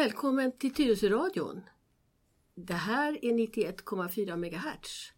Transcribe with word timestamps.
Välkommen 0.00 0.52
till 0.52 0.74
Tyresöradion. 0.74 1.60
Det 2.54 2.74
här 2.74 3.24
är 3.24 3.32
91,4 3.32 4.36
MHz. 4.36 5.12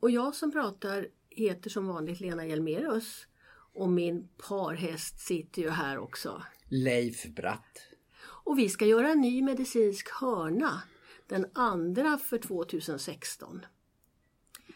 Och 0.00 0.10
jag 0.10 0.34
som 0.34 0.52
pratar 0.52 1.08
heter 1.30 1.70
som 1.70 1.86
vanligt 1.86 2.20
Lena 2.20 2.46
Hjelmerus 2.46 3.26
och 3.72 3.88
min 3.88 4.28
parhäst 4.48 5.20
sitter 5.20 5.62
ju 5.62 5.70
här 5.70 5.98
också. 5.98 6.42
Leif 6.68 7.26
Bratt. 7.26 7.78
Och 8.22 8.58
vi 8.58 8.68
ska 8.68 8.86
göra 8.86 9.08
en 9.08 9.20
ny 9.20 9.42
medicinsk 9.42 10.08
hörna, 10.20 10.82
den 11.26 11.46
andra 11.52 12.18
för 12.18 12.38
2016. 12.38 13.60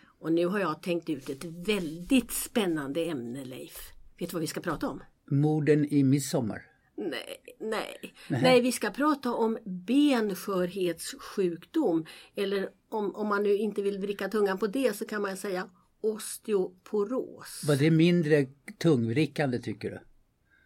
Och 0.04 0.32
nu 0.32 0.46
har 0.46 0.58
jag 0.58 0.82
tänkt 0.82 1.08
ut 1.08 1.28
ett 1.28 1.44
väldigt 1.44 2.32
spännande 2.32 3.04
ämne 3.04 3.44
Leif. 3.44 3.92
Vet 4.18 4.30
du 4.30 4.34
vad 4.34 4.40
vi 4.40 4.46
ska 4.46 4.60
prata 4.60 4.88
om? 4.88 5.02
Morden 5.24 5.84
i 5.84 6.02
midsommar. 6.02 6.75
Nej, 6.96 7.36
nej. 7.60 8.14
nej, 8.28 8.60
vi 8.60 8.72
ska 8.72 8.90
prata 8.90 9.34
om 9.34 9.58
benskörhetssjukdom. 9.64 12.06
Eller 12.34 12.68
om, 12.88 13.14
om 13.14 13.28
man 13.28 13.42
nu 13.42 13.56
inte 13.56 13.82
vill 13.82 13.98
vricka 13.98 14.28
tungan 14.28 14.58
på 14.58 14.66
det 14.66 14.96
så 14.96 15.04
kan 15.04 15.22
man 15.22 15.36
säga 15.36 15.68
osteoporos. 16.00 17.64
Var 17.68 17.76
det 17.76 17.90
mindre 17.90 18.46
tungvrickande 18.78 19.58
tycker 19.58 19.90
du? 19.90 20.00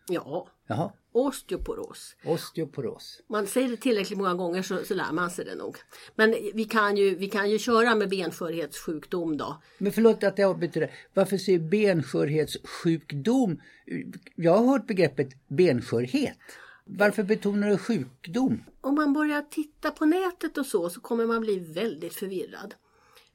Ja, 0.09 0.49
Jaha, 0.71 0.93
osteoporos. 1.13 2.17
osteoporos. 2.25 3.21
Man 3.27 3.47
säger 3.47 3.69
det 3.69 3.77
tillräckligt 3.77 4.19
många 4.19 4.35
gånger 4.35 4.63
så, 4.63 4.85
så 4.85 4.95
lär 4.95 5.13
man 5.13 5.31
sig 5.31 5.45
det 5.45 5.55
nog. 5.55 5.77
Men 6.15 6.31
vi 6.55 6.65
kan 6.65 6.97
ju, 6.97 7.15
vi 7.15 7.29
kan 7.29 7.51
ju 7.51 7.59
köra 7.59 7.95
med 7.95 8.09
benskörhetssjukdom 8.09 9.37
då. 9.37 9.63
Men 9.79 9.93
förlåt 9.93 10.25
att 10.25 10.39
jag 10.39 10.51
avbryter 10.51 10.81
det. 10.81 10.91
Varför 11.15 11.39
säger 11.39 11.59
benskörhetssjukdom? 11.59 13.61
Jag 14.35 14.59
har 14.59 14.67
hört 14.67 14.87
begreppet 14.87 15.29
benskörhet. 15.49 16.39
Varför 16.85 17.23
betonar 17.23 17.69
du 17.69 17.79
sjukdom? 17.79 18.65
Om 18.81 18.95
man 18.95 19.13
börjar 19.13 19.43
titta 19.43 19.91
på 19.91 20.05
nätet 20.05 20.59
och 20.59 20.67
så, 20.67 20.91
så 20.91 21.01
kommer 21.01 21.27
man 21.27 21.41
bli 21.41 21.59
väldigt 21.59 22.15
förvirrad. 22.15 22.75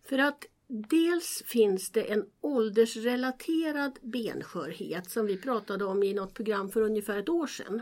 För 0.09 0.17
att 0.17 0.45
dels 0.67 1.43
finns 1.45 1.89
det 1.89 2.11
en 2.11 2.25
åldersrelaterad 2.41 3.99
benskörhet 4.01 5.09
som 5.09 5.25
vi 5.25 5.37
pratade 5.37 5.85
om 5.85 6.03
i 6.03 6.13
något 6.13 6.33
program 6.33 6.69
för 6.69 6.81
ungefär 6.81 7.17
ett 7.17 7.29
år 7.29 7.47
sedan. 7.47 7.81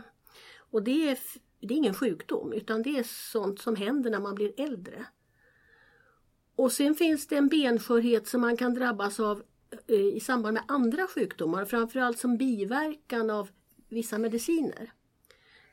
Och 0.56 0.82
det 0.82 1.08
är, 1.08 1.18
det 1.60 1.74
är 1.74 1.78
ingen 1.78 1.94
sjukdom 1.94 2.52
utan 2.52 2.82
det 2.82 2.98
är 2.98 3.06
sånt 3.32 3.60
som 3.60 3.76
händer 3.76 4.10
när 4.10 4.20
man 4.20 4.34
blir 4.34 4.60
äldre. 4.60 5.06
Och 6.56 6.72
sen 6.72 6.94
finns 6.94 7.26
det 7.26 7.36
en 7.36 7.48
benskörhet 7.48 8.28
som 8.28 8.40
man 8.40 8.56
kan 8.56 8.74
drabbas 8.74 9.20
av 9.20 9.42
eh, 9.86 10.00
i 10.00 10.20
samband 10.20 10.54
med 10.54 10.62
andra 10.68 11.06
sjukdomar, 11.06 11.64
framförallt 11.64 12.18
som 12.18 12.36
biverkan 12.36 13.30
av 13.30 13.48
vissa 13.88 14.18
mediciner. 14.18 14.92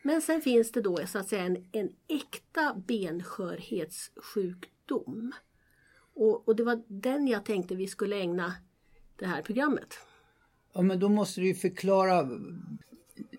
Men 0.01 0.21
sen 0.21 0.41
finns 0.41 0.71
det 0.71 0.81
då 0.81 1.07
så 1.07 1.17
att 1.17 1.27
säga 1.27 1.43
en, 1.43 1.69
en 1.71 1.95
äkta 2.07 2.73
benskörhetssjukdom. 2.87 5.33
Och, 6.15 6.47
och 6.47 6.55
det 6.55 6.63
var 6.63 6.81
den 6.87 7.27
jag 7.27 7.45
tänkte 7.45 7.75
vi 7.75 7.87
skulle 7.87 8.15
ägna 8.19 8.53
det 9.19 9.25
här 9.25 9.41
programmet. 9.41 9.87
Ja, 10.73 10.81
men 10.81 10.99
då 10.99 11.09
måste 11.09 11.41
du 11.41 11.47
ju 11.47 11.53
förklara. 11.55 12.29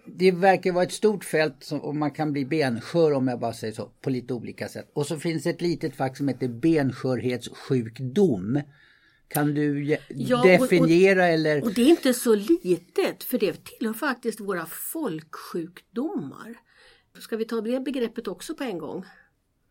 Det 0.06 0.32
verkar 0.32 0.72
vara 0.72 0.84
ett 0.84 0.92
stort 0.92 1.24
fält 1.24 1.64
som, 1.64 1.80
och 1.80 1.97
man 1.97 2.10
kan 2.10 2.32
bli 2.32 2.44
benskör 2.44 3.12
om 3.12 3.28
jag 3.28 3.41
bara 3.41 3.52
säger 3.52 3.74
så, 3.74 3.86
på 4.00 4.10
lite 4.10 4.34
olika 4.34 4.69
sätt. 4.69 4.91
Och 4.92 5.06
så 5.06 5.19
finns 5.19 5.47
ett 5.47 5.60
litet 5.60 5.97
fack 5.97 6.16
som 6.16 6.28
heter 6.28 6.48
benskörhetssjukdom. 6.48 8.60
Kan 9.28 9.54
du 9.54 9.97
Ja, 10.08 10.41
och- 10.41 10.47
definiera 10.47 11.26
eller? 11.26 11.64
Och 11.64 11.74
det 11.74 11.82
är 11.82 11.88
inte 11.88 12.14
så 12.14 12.34
litet 12.34 13.24
för 13.24 13.38
det 13.38 13.64
tillhör 13.64 13.94
faktiskt 13.94 14.41
våra 14.41 14.66
folksjukdomar. 14.66 16.54
Ska 17.20 17.36
vi 17.36 17.44
ta 17.44 17.60
det 17.60 17.80
begreppet 17.80 18.28
också 18.28 18.54
på 18.54 18.64
en 18.64 18.78
gång? 18.78 19.04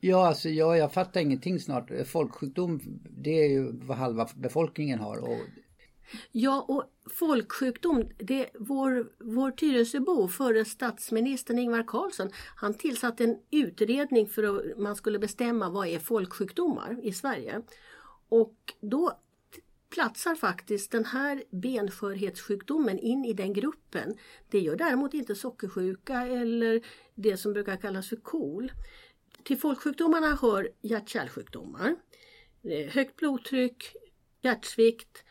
Ja, 0.03 0.27
alltså 0.27 0.49
ja, 0.49 0.77
jag 0.77 0.93
fattar 0.93 1.21
ingenting 1.21 1.59
snart. 1.59 1.91
Folksjukdom, 2.07 2.79
det 3.09 3.43
är 3.45 3.49
ju 3.49 3.71
vad 3.71 3.97
halva 3.97 4.27
befolkningen 4.35 4.99
har. 4.99 5.17
Och, 5.17 5.39
Ja, 6.31 6.65
och 6.67 6.83
folksjukdom, 7.11 8.09
det, 8.17 8.49
vår, 8.59 9.11
vår 9.19 9.51
Tyresöbo, 9.51 10.27
förre 10.27 10.65
statsministern 10.65 11.59
Ingvar 11.59 11.83
Carlsson, 11.87 12.29
han 12.55 12.73
tillsatte 12.73 13.23
en 13.23 13.37
utredning 13.51 14.27
för 14.27 14.43
att 14.43 14.77
man 14.77 14.95
skulle 14.95 15.19
bestämma 15.19 15.69
vad 15.69 15.87
är 15.87 15.99
folksjukdomar 15.99 16.99
i 17.03 17.13
Sverige. 17.13 17.61
Och 18.29 18.55
då 18.81 19.19
platsar 19.89 20.35
faktiskt 20.35 20.91
den 20.91 21.05
här 21.05 21.43
benskörhetssjukdomen 21.49 22.99
in 22.99 23.25
i 23.25 23.33
den 23.33 23.53
gruppen. 23.53 24.17
Det 24.49 24.59
gör 24.59 24.75
däremot 24.75 25.13
inte 25.13 25.35
sockersjuka 25.35 26.27
eller 26.27 26.81
det 27.15 27.37
som 27.37 27.53
brukar 27.53 27.77
kallas 27.77 28.09
för 28.09 28.15
KOL. 28.15 28.71
Till 29.43 29.57
folksjukdomarna 29.57 30.37
hör 30.41 30.69
hjärt-kärlsjukdomar, 30.81 31.95
eh, 32.63 32.87
högt 32.87 33.15
blodtryck, 33.15 33.95
hjärtsvikt 34.41 35.23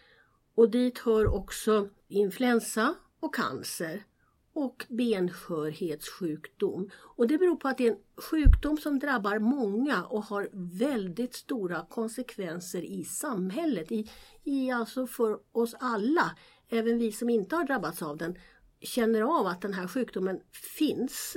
och 0.55 0.71
dit 0.71 0.99
hör 0.99 1.35
också 1.35 1.89
influensa 2.09 2.95
och 3.21 3.35
cancer 3.35 4.05
och 4.53 4.87
benskörhetssjukdom. 4.89 6.91
Och 6.97 7.27
det 7.27 7.39
beror 7.39 7.57
på 7.57 7.69
att 7.69 7.79
det 7.79 7.87
är 7.87 7.93
en 7.93 7.99
sjukdom 8.17 8.77
som 8.77 8.99
drabbar 8.99 9.39
många 9.39 10.05
och 10.05 10.25
har 10.25 10.49
väldigt 10.53 11.35
stora 11.35 11.87
konsekvenser 11.91 12.83
i 12.83 13.05
samhället, 13.05 13.93
i, 13.93 14.11
i 14.45 14.71
alltså 14.71 15.07
för 15.07 15.39
oss 15.53 15.75
alla. 15.81 16.37
Även 16.69 16.99
vi 16.99 17.13
som 17.13 17.31
inte 17.31 17.57
har 17.57 17.65
drabbats 17.65 18.03
av 18.03 18.17
den 18.17 18.39
känner 18.81 19.23
av 19.23 19.47
att 19.47 19.63
den 19.63 19.75
här 19.75 19.89
sjukdomen 19.89 20.41
finns. 20.79 21.37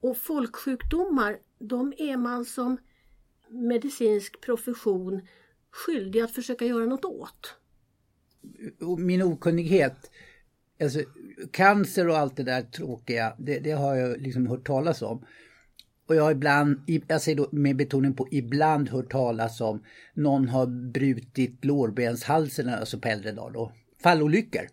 Och 0.00 0.16
folksjukdomar, 0.16 1.38
de 1.58 1.92
är 1.98 2.16
man 2.16 2.44
som 2.44 2.78
medicinsk 3.50 4.40
profession 4.40 5.20
skyldig 5.70 6.20
att 6.20 6.34
försöka 6.34 6.64
göra 6.64 6.86
något 6.86 7.04
åt. 7.04 7.54
min 8.98 9.22
okunnighet, 9.22 10.10
alltså 10.80 11.00
cancer 11.50 12.08
och 12.08 12.18
allt 12.18 12.36
det 12.36 12.42
där 12.42 12.62
tråkiga, 12.62 13.34
det, 13.38 13.58
det 13.58 13.70
har 13.70 13.94
jag 13.94 14.20
liksom 14.20 14.46
hört 14.46 14.66
talas 14.66 15.02
om. 15.02 15.24
Och 16.08 16.14
jag 16.14 16.22
har 16.22 16.32
ibland, 16.32 16.80
jag 17.08 17.22
säger 17.22 17.36
då 17.36 17.48
med 17.52 17.76
betoning 17.76 18.14
på 18.14 18.28
ibland 18.30 18.88
hört 18.88 19.10
talas 19.10 19.60
om 19.60 19.84
någon 20.14 20.48
har 20.48 20.66
brutit 20.66 21.64
lårbenshalsen, 21.64 22.68
alltså 22.68 22.98
på 22.98 23.08
äldre 23.08 23.32
dagar 23.32 23.50
då, 23.50 23.72
fallolyckor. 24.02 24.68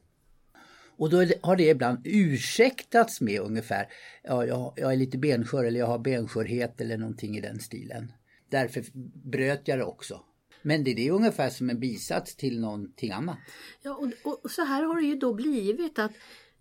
Och 0.97 1.09
då 1.09 1.17
har 1.41 1.55
det 1.55 1.69
ibland 1.69 1.99
ursäktats 2.03 3.21
med 3.21 3.41
ungefär, 3.41 3.87
ja 4.23 4.45
jag, 4.45 4.73
jag 4.75 4.93
är 4.93 4.97
lite 4.97 5.17
benskör 5.17 5.63
eller 5.63 5.79
jag 5.79 5.87
har 5.87 5.99
benskörhet 5.99 6.81
eller 6.81 6.97
någonting 6.97 7.37
i 7.37 7.41
den 7.41 7.59
stilen. 7.59 8.11
Därför 8.49 8.83
bröt 9.31 9.67
jag 9.67 9.79
det 9.79 9.85
också. 9.85 10.21
Men 10.61 10.83
det, 10.83 10.93
det 10.93 11.07
är 11.07 11.11
ungefär 11.11 11.49
som 11.49 11.69
en 11.69 11.79
bisats 11.79 12.35
till 12.35 12.59
någonting 12.59 13.11
annat. 13.11 13.37
Ja, 13.81 13.95
och, 14.23 14.43
och 14.43 14.51
så 14.51 14.61
här 14.61 14.83
har 14.83 15.01
det 15.01 15.07
ju 15.07 15.15
då 15.15 15.33
blivit 15.33 15.99
att 15.99 16.11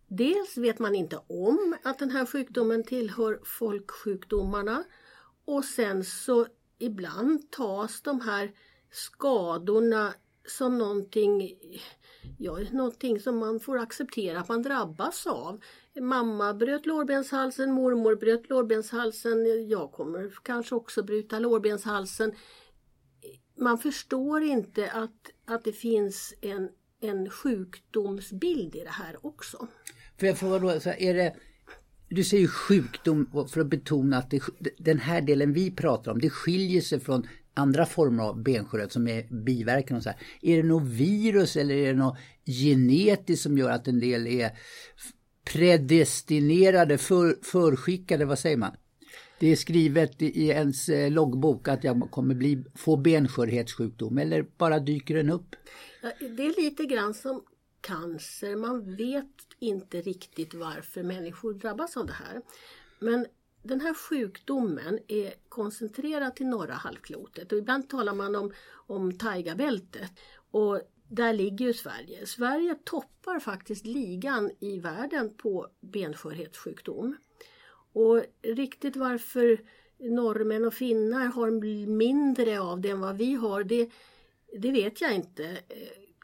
dels 0.08 0.56
vet 0.56 0.78
man 0.78 0.94
inte 0.94 1.16
om 1.26 1.76
att 1.82 1.98
den 1.98 2.10
här 2.10 2.26
sjukdomen 2.26 2.84
tillhör 2.84 3.40
folksjukdomarna 3.44 4.84
och 5.44 5.64
sen 5.64 6.04
så 6.04 6.46
ibland 6.78 7.50
tas 7.50 8.02
de 8.02 8.20
här 8.20 8.52
skadorna 8.90 10.14
som 10.46 10.78
någonting, 10.78 11.58
ja, 12.38 12.59
någonting 12.73 13.21
som 13.21 13.38
man 13.38 13.61
får 13.61 13.79
acceptera 13.79 14.41
att 14.41 14.49
man 14.49 14.62
drabbas 14.62 15.26
av. 15.26 15.61
Mamma 16.00 16.55
bröt 16.55 16.87
lårbenshalsen, 16.87 17.73
mormor 17.73 18.17
bröt 18.17 18.49
lårbenshalsen, 18.50 19.69
jag 19.69 19.93
kommer 19.93 20.32
kanske 20.43 20.75
också 20.75 21.03
bryta 21.03 21.38
lårbenshalsen 21.38 22.32
man 23.59 23.79
förstår 23.79 24.43
inte 24.43 24.91
att, 24.91 25.31
att 25.44 25.65
det 25.65 25.73
finns 25.73 26.35
en, 26.41 26.69
en 27.00 27.31
sjukdomsbild 27.31 28.75
i 28.75 28.81
det 28.81 28.91
här 28.91 29.26
också. 29.26 29.69
För 30.19 30.26
jag 30.26 30.38
frågar 30.38 30.61
då, 30.61 30.81
så 30.81 30.91
är 30.99 31.15
det, 31.15 31.35
du 32.09 32.25
säger 32.25 32.47
sjukdom 32.47 33.47
för 33.49 33.61
att 33.61 33.67
betona 33.67 34.19
att 34.19 34.31
det, 34.31 34.43
den 34.79 34.99
här 34.99 35.21
delen 35.21 35.53
vi 35.53 35.71
pratar 35.71 36.12
om, 36.12 36.19
det 36.19 36.31
skiljer 36.31 36.81
sig 36.81 37.00
från 37.00 37.26
andra 37.54 37.86
former 37.86 38.22
av 38.22 38.42
benskörhet 38.42 38.92
som 38.92 39.08
är 39.08 39.22
biverkan 39.44 39.96
och 39.96 40.02
så 40.02 40.08
här. 40.08 40.18
Är 40.40 40.56
det 40.56 40.68
något 40.68 40.88
virus 40.88 41.56
eller 41.56 41.74
är 41.74 41.92
det 41.92 41.98
något 41.98 42.18
genetiskt 42.46 43.42
som 43.42 43.58
gör 43.58 43.70
att 43.70 43.88
en 43.88 44.00
del 44.00 44.26
är 44.26 44.50
predestinerade, 45.44 46.98
för, 46.98 47.38
förskickade, 47.42 48.24
vad 48.24 48.38
säger 48.38 48.56
man? 48.56 48.76
Det 49.38 49.52
är 49.52 49.56
skrivet 49.56 50.22
i 50.22 50.48
ens 50.48 50.88
eh, 50.88 51.10
loggbok 51.10 51.68
att 51.68 51.84
jag 51.84 52.08
kommer 52.10 52.34
bli, 52.34 52.64
få 52.74 52.96
benskörhetssjukdom 52.96 54.18
eller 54.18 54.46
bara 54.56 54.78
dyker 54.78 55.14
den 55.14 55.30
upp? 55.30 55.56
Ja, 56.02 56.10
Det 56.20 56.46
är 56.46 56.62
lite 56.62 56.84
grann 56.84 57.14
som 57.14 57.42
cancer. 57.80 58.56
Man 58.56 58.96
vet 58.96 59.34
inte 59.58 60.00
riktigt 60.00 60.54
varför 60.54 61.02
människor 61.02 61.54
drabbas 61.54 61.96
av 61.96 62.06
det 62.06 62.12
här. 62.12 62.40
Men 62.98 63.26
den 63.64 63.81
här 63.81 63.94
sjukdomen 63.94 64.99
är 65.08 65.34
koncentrerad 65.49 66.37
till 66.37 66.46
norra 66.46 66.75
halvklotet 66.75 67.52
och 67.52 67.58
ibland 67.58 67.88
talar 67.88 68.14
man 68.14 68.37
om, 68.37 68.52
om 68.87 69.19
taigabältet. 69.19 70.11
Och 70.50 70.81
där 71.08 71.32
ligger 71.32 71.66
ju 71.66 71.72
Sverige. 71.72 72.26
Sverige 72.26 72.75
toppar 72.84 73.38
faktiskt 73.38 73.87
ligan 73.87 74.50
i 74.61 74.81
världen 74.81 75.34
på 75.37 75.69
benskörhetssjukdom. 75.81 77.16
Och 77.93 78.22
riktigt 78.43 78.96
varför 78.96 79.61
norrmän 79.99 80.64
och 80.64 80.75
finnar 80.75 81.26
har 81.26 81.50
mindre 81.87 82.61
av 82.61 82.81
det 82.81 82.90
än 82.90 83.00
vad 83.00 83.16
vi 83.16 83.34
har, 83.34 83.64
det, 83.64 83.90
det 84.58 84.70
vet 84.70 85.00
jag 85.00 85.14
inte. 85.14 85.58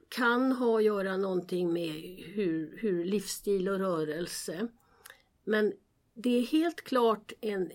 Kan 0.09 0.53
ha 0.53 0.79
att 0.79 0.85
göra 0.85 1.17
någonting 1.17 1.73
med 1.73 1.93
hur, 2.35 2.79
hur 2.79 3.05
livsstil 3.05 3.69
och 3.69 3.79
rörelse. 3.79 4.69
Men 5.45 5.73
det 6.15 6.39
är 6.39 6.47
helt 6.47 6.85
klart 6.85 7.33
en, 7.41 7.71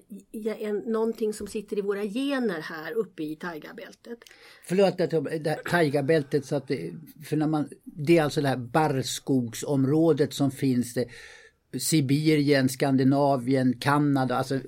en, 0.59 0.77
någonting 0.77 1.33
som 1.33 1.47
sitter 1.47 1.77
i 1.77 1.81
våra 1.81 2.03
gener 2.03 2.61
här 2.61 2.91
uppe 2.91 3.23
i 3.23 3.35
taigabältet. 3.35 4.19
Förlåt 4.65 5.01
att 5.01 5.13
jag, 5.13 5.27
taigabältet, 5.69 6.45
så 6.45 6.55
att 6.55 6.67
det, 6.67 6.93
för 7.25 7.37
när 7.37 7.47
man, 7.47 7.69
det 7.83 8.17
är 8.17 8.23
alltså 8.23 8.41
det 8.41 8.47
här 8.47 8.57
barrskogsområdet 8.57 10.33
som 10.33 10.51
finns 10.51 10.93
det. 10.93 11.05
Sibirien, 11.79 12.69
Skandinavien, 12.69 13.73
Kanada, 13.79 14.35
alltså 14.35 14.59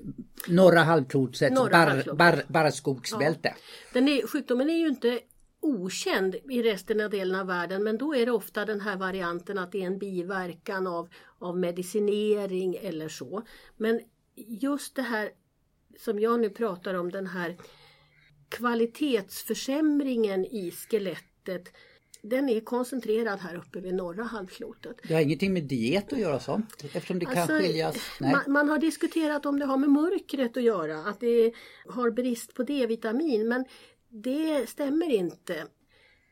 norra 0.47 0.79
halvklotets 0.79 1.55
bar, 1.55 2.15
bar, 2.15 2.43
barrskogsbälte. 2.47 3.53
Ja. 3.93 4.27
sjukdomen 4.27 4.69
är 4.69 4.77
ju 4.77 4.87
inte 4.87 5.19
okänd 5.59 6.35
i 6.49 6.63
resten 6.63 7.01
av 7.01 7.09
delen 7.09 7.39
av 7.39 7.47
världen 7.47 7.83
men 7.83 7.97
då 7.97 8.15
är 8.15 8.25
det 8.25 8.31
ofta 8.31 8.65
den 8.65 8.81
här 8.81 8.97
varianten 8.97 9.57
att 9.57 9.71
det 9.71 9.81
är 9.81 9.87
en 9.87 9.99
biverkan 9.99 10.87
av, 10.87 11.09
av 11.39 11.57
medicinering 11.59 12.75
eller 12.75 13.09
så. 13.09 13.41
Men 13.77 14.01
just 14.35 14.95
det 14.95 15.01
här 15.01 15.29
som 15.97 16.19
jag 16.19 16.39
nu 16.39 16.49
pratar 16.49 16.93
om, 16.93 17.11
den 17.11 17.27
här 17.27 17.57
kvalitetsförsämringen 18.49 20.45
i 20.45 20.71
skelettet 20.71 21.73
den 22.21 22.49
är 22.49 22.59
koncentrerad 22.59 23.39
här 23.39 23.55
uppe 23.55 23.79
vid 23.79 23.93
norra 23.93 24.23
halvklotet. 24.23 24.97
Det 25.07 25.13
har 25.13 25.21
ingenting 25.21 25.53
med 25.53 25.63
diet 25.63 26.13
att 26.13 26.19
göra 26.19 26.39
sånt? 26.39 26.83
Eftersom 26.83 27.19
det 27.19 27.25
kan 27.25 27.37
alltså, 27.37 27.57
skiljas? 27.57 27.95
Man, 28.19 28.41
man, 28.47 28.69
har 28.69 28.79
diskuterat 28.79 29.45
om 29.45 29.59
det 29.59 29.65
har 29.65 29.77
med 29.77 29.89
mörkret 29.89 30.57
att 30.57 30.63
göra, 30.63 30.97
att 30.97 31.19
det 31.19 31.53
har 31.89 32.11
brist 32.11 32.53
på 32.53 32.63
D-vitamin 32.63 33.47
men 33.47 33.65
det 34.09 34.69
stämmer 34.69 35.09
inte. 35.09 35.65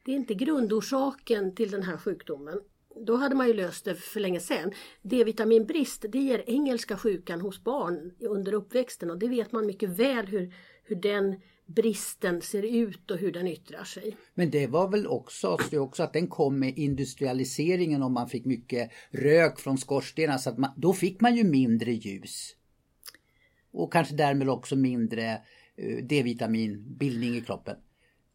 Det 0.06 0.12
är 0.12 0.16
inte 0.16 0.34
grundorsaken 0.34 1.56
till 1.56 1.72
den 1.72 1.84
här 1.84 1.98
sjukdomen. 1.98 2.62
Då 2.96 3.16
hade 3.16 3.36
man 3.36 3.48
ju 3.48 3.54
löst 3.54 3.86
det 3.86 3.96
för 3.96 4.20
länge 4.20 4.40
sedan. 4.40 4.72
D-vitaminbrist 5.02 6.06
det 6.10 6.20
ger 6.20 6.44
engelska 6.48 6.98
sjukan 6.98 7.42
hos 7.42 7.64
barn 7.64 8.12
under 8.20 8.54
uppväxten 8.54 9.12
och 9.12 9.20
det 9.20 9.28
vet 9.28 9.52
man 9.52 9.66
mycket 9.66 9.90
väl 9.90 10.26
hur, 10.26 10.54
hur 10.84 10.96
den 10.96 11.36
bristen 11.66 12.42
ser 12.42 12.64
ut 12.64 13.12
och 13.12 13.18
hur 13.18 13.32
den 13.32 13.48
yttrar 13.48 13.84
sig. 13.84 14.18
Men 14.34 14.50
det 14.50 14.68
var 14.68 14.88
väl 14.88 15.08
också, 15.08 15.58
det 15.72 15.78
också 15.78 16.04
att 16.04 16.14
den 16.14 16.28
kom 16.28 16.60
med 16.60 16.78
industrialiseringen 16.78 18.04
och 18.04 18.12
man 18.12 18.30
fick 18.30 18.46
mycket 18.46 18.92
rök 19.10 19.60
från 19.60 19.78
skorstenar. 19.78 20.38
så 20.38 20.50
att 20.50 20.58
man, 20.58 20.72
då 20.78 20.94
fick 20.94 21.22
man 21.22 21.36
ju 21.36 21.44
mindre 21.44 21.92
ljus. 21.92 22.56
Och 23.72 23.94
kanske 23.94 24.16
därmed 24.16 24.50
också 24.50 24.76
mindre 24.76 25.32
eh, 25.78 25.98
D-vitaminbildning 26.04 27.36
i 27.36 27.42
kroppen. 27.42 27.76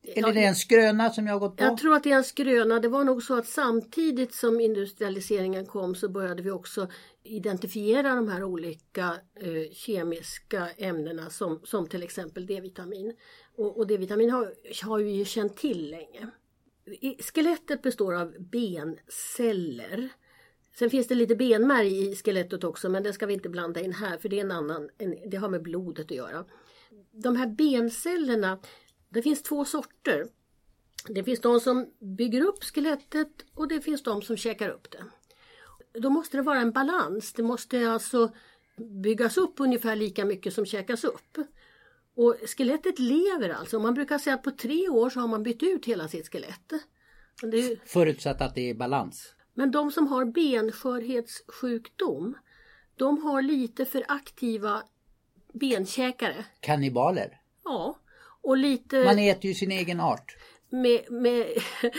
Eller 0.03 0.29
är 0.29 0.35
det 0.35 0.45
en 0.45 0.55
skröna 0.55 1.11
som 1.11 1.27
jag 1.27 1.35
har 1.35 1.41
gått 1.41 1.57
på? 1.57 1.65
Jag 1.65 1.77
tror 1.77 1.95
att 1.95 2.03
det 2.03 2.13
är 2.13 2.17
en 2.17 2.25
skröna. 2.25 2.81
Det 2.81 2.89
var 2.89 3.05
nog 3.05 3.23
så 3.23 3.39
att 3.39 3.47
samtidigt 3.47 4.35
som 4.35 4.61
industrialiseringen 4.61 5.67
kom 5.67 5.95
så 5.95 6.09
började 6.09 6.43
vi 6.43 6.51
också 6.51 6.89
identifiera 7.23 8.15
de 8.15 8.29
här 8.29 8.45
olika 8.45 9.17
eh, 9.41 9.73
kemiska 9.73 10.69
ämnena 10.77 11.31
som, 11.31 11.61
som 11.65 11.87
till 11.87 12.03
exempel 12.03 12.47
D-vitamin. 12.47 13.17
Och, 13.57 13.79
och 13.79 13.87
D-vitamin 13.87 14.31
har, 14.31 14.55
har 14.85 14.99
vi 14.99 15.11
ju 15.11 15.25
känt 15.25 15.57
till 15.57 15.91
länge. 15.91 16.27
Skelettet 17.21 17.83
består 17.83 18.15
av 18.15 18.35
benceller. 18.39 20.09
Sen 20.79 20.91
finns 20.91 21.09
det 21.09 21.15
lite 21.15 21.37
benmärg 21.37 22.11
i 22.11 22.17
skelettet 22.17 22.65
också 22.65 22.89
men 22.89 23.03
det 23.03 23.13
ska 23.13 23.27
vi 23.27 23.35
inte 23.35 23.49
blanda 23.49 23.81
in 23.81 23.93
här 23.93 24.19
för 24.19 24.29
det 24.29 24.37
är 24.37 24.45
en 24.45 24.51
annan, 24.51 24.91
en, 24.99 25.31
det 25.31 25.37
har 25.37 25.49
med 25.49 25.63
blodet 25.63 26.05
att 26.05 26.17
göra 26.17 26.45
de 27.13 27.37
här 27.37 27.47
bencellerna, 27.47 28.59
det 29.11 29.23
finns 29.23 29.43
två 29.43 29.65
sorter. 29.65 30.27
Det 31.09 31.25
finns 31.25 31.41
de 31.41 31.61
som 31.61 31.91
bygger 31.99 32.43
upp 32.43 32.65
skelettet 32.65 33.45
och 33.55 33.69
det 33.69 33.81
finns 33.81 34.03
de 34.03 34.23
som 34.23 34.37
käkar 34.37 34.69
upp 34.69 34.89
det. 34.91 35.05
Då 36.01 36.11
måste 36.11 36.37
det 36.37 36.43
vara 36.43 36.61
en 36.61 36.73
balans. 36.73 37.33
Det 37.33 37.43
måste 37.43 37.91
alltså 37.91 38.33
byggas 39.03 39.37
upp 39.37 39.55
ungefär 39.57 39.97
lika 39.97 40.25
mycket 40.25 40.55
som 40.55 40.67
käkas 40.67 41.05
upp. 41.05 41.39
Och 42.15 42.37
skelettet 42.47 42.99
lever 42.99 43.49
alltså. 43.49 43.79
Man 43.79 43.95
brukar 43.95 44.19
säga 44.19 44.35
att 44.35 44.43
på 44.43 44.51
tre 44.51 44.89
år 44.89 45.11
så 45.11 45.21
har 45.21 45.29
man 45.29 45.43
bytt 45.43 45.63
ut 45.63 45.87
hela 45.87 46.09
sitt 46.09 46.33
skelett. 46.33 46.73
Det... 47.43 47.89
Förutsatt 47.89 48.41
att 48.41 48.55
det 48.55 48.71
är 48.71 48.75
balans. 48.75 49.35
Men 49.55 49.71
de 49.71 49.91
som 49.91 50.07
har 50.07 50.25
benskörhetssjukdom 50.25 52.39
de 52.97 53.23
har 53.23 53.43
lite 53.43 53.85
för 53.85 54.05
aktiva 54.09 54.83
benkäkare. 55.53 56.45
Kannibaler? 56.61 57.41
Ja. 57.65 57.99
Och 58.43 58.57
lite... 58.57 59.05
Man 59.05 59.19
äter 59.19 59.47
ju 59.47 59.55
sin 59.55 59.73
egen 59.73 60.01
art. 60.01 60.37
Med, 60.71 61.01
med, 61.11 61.47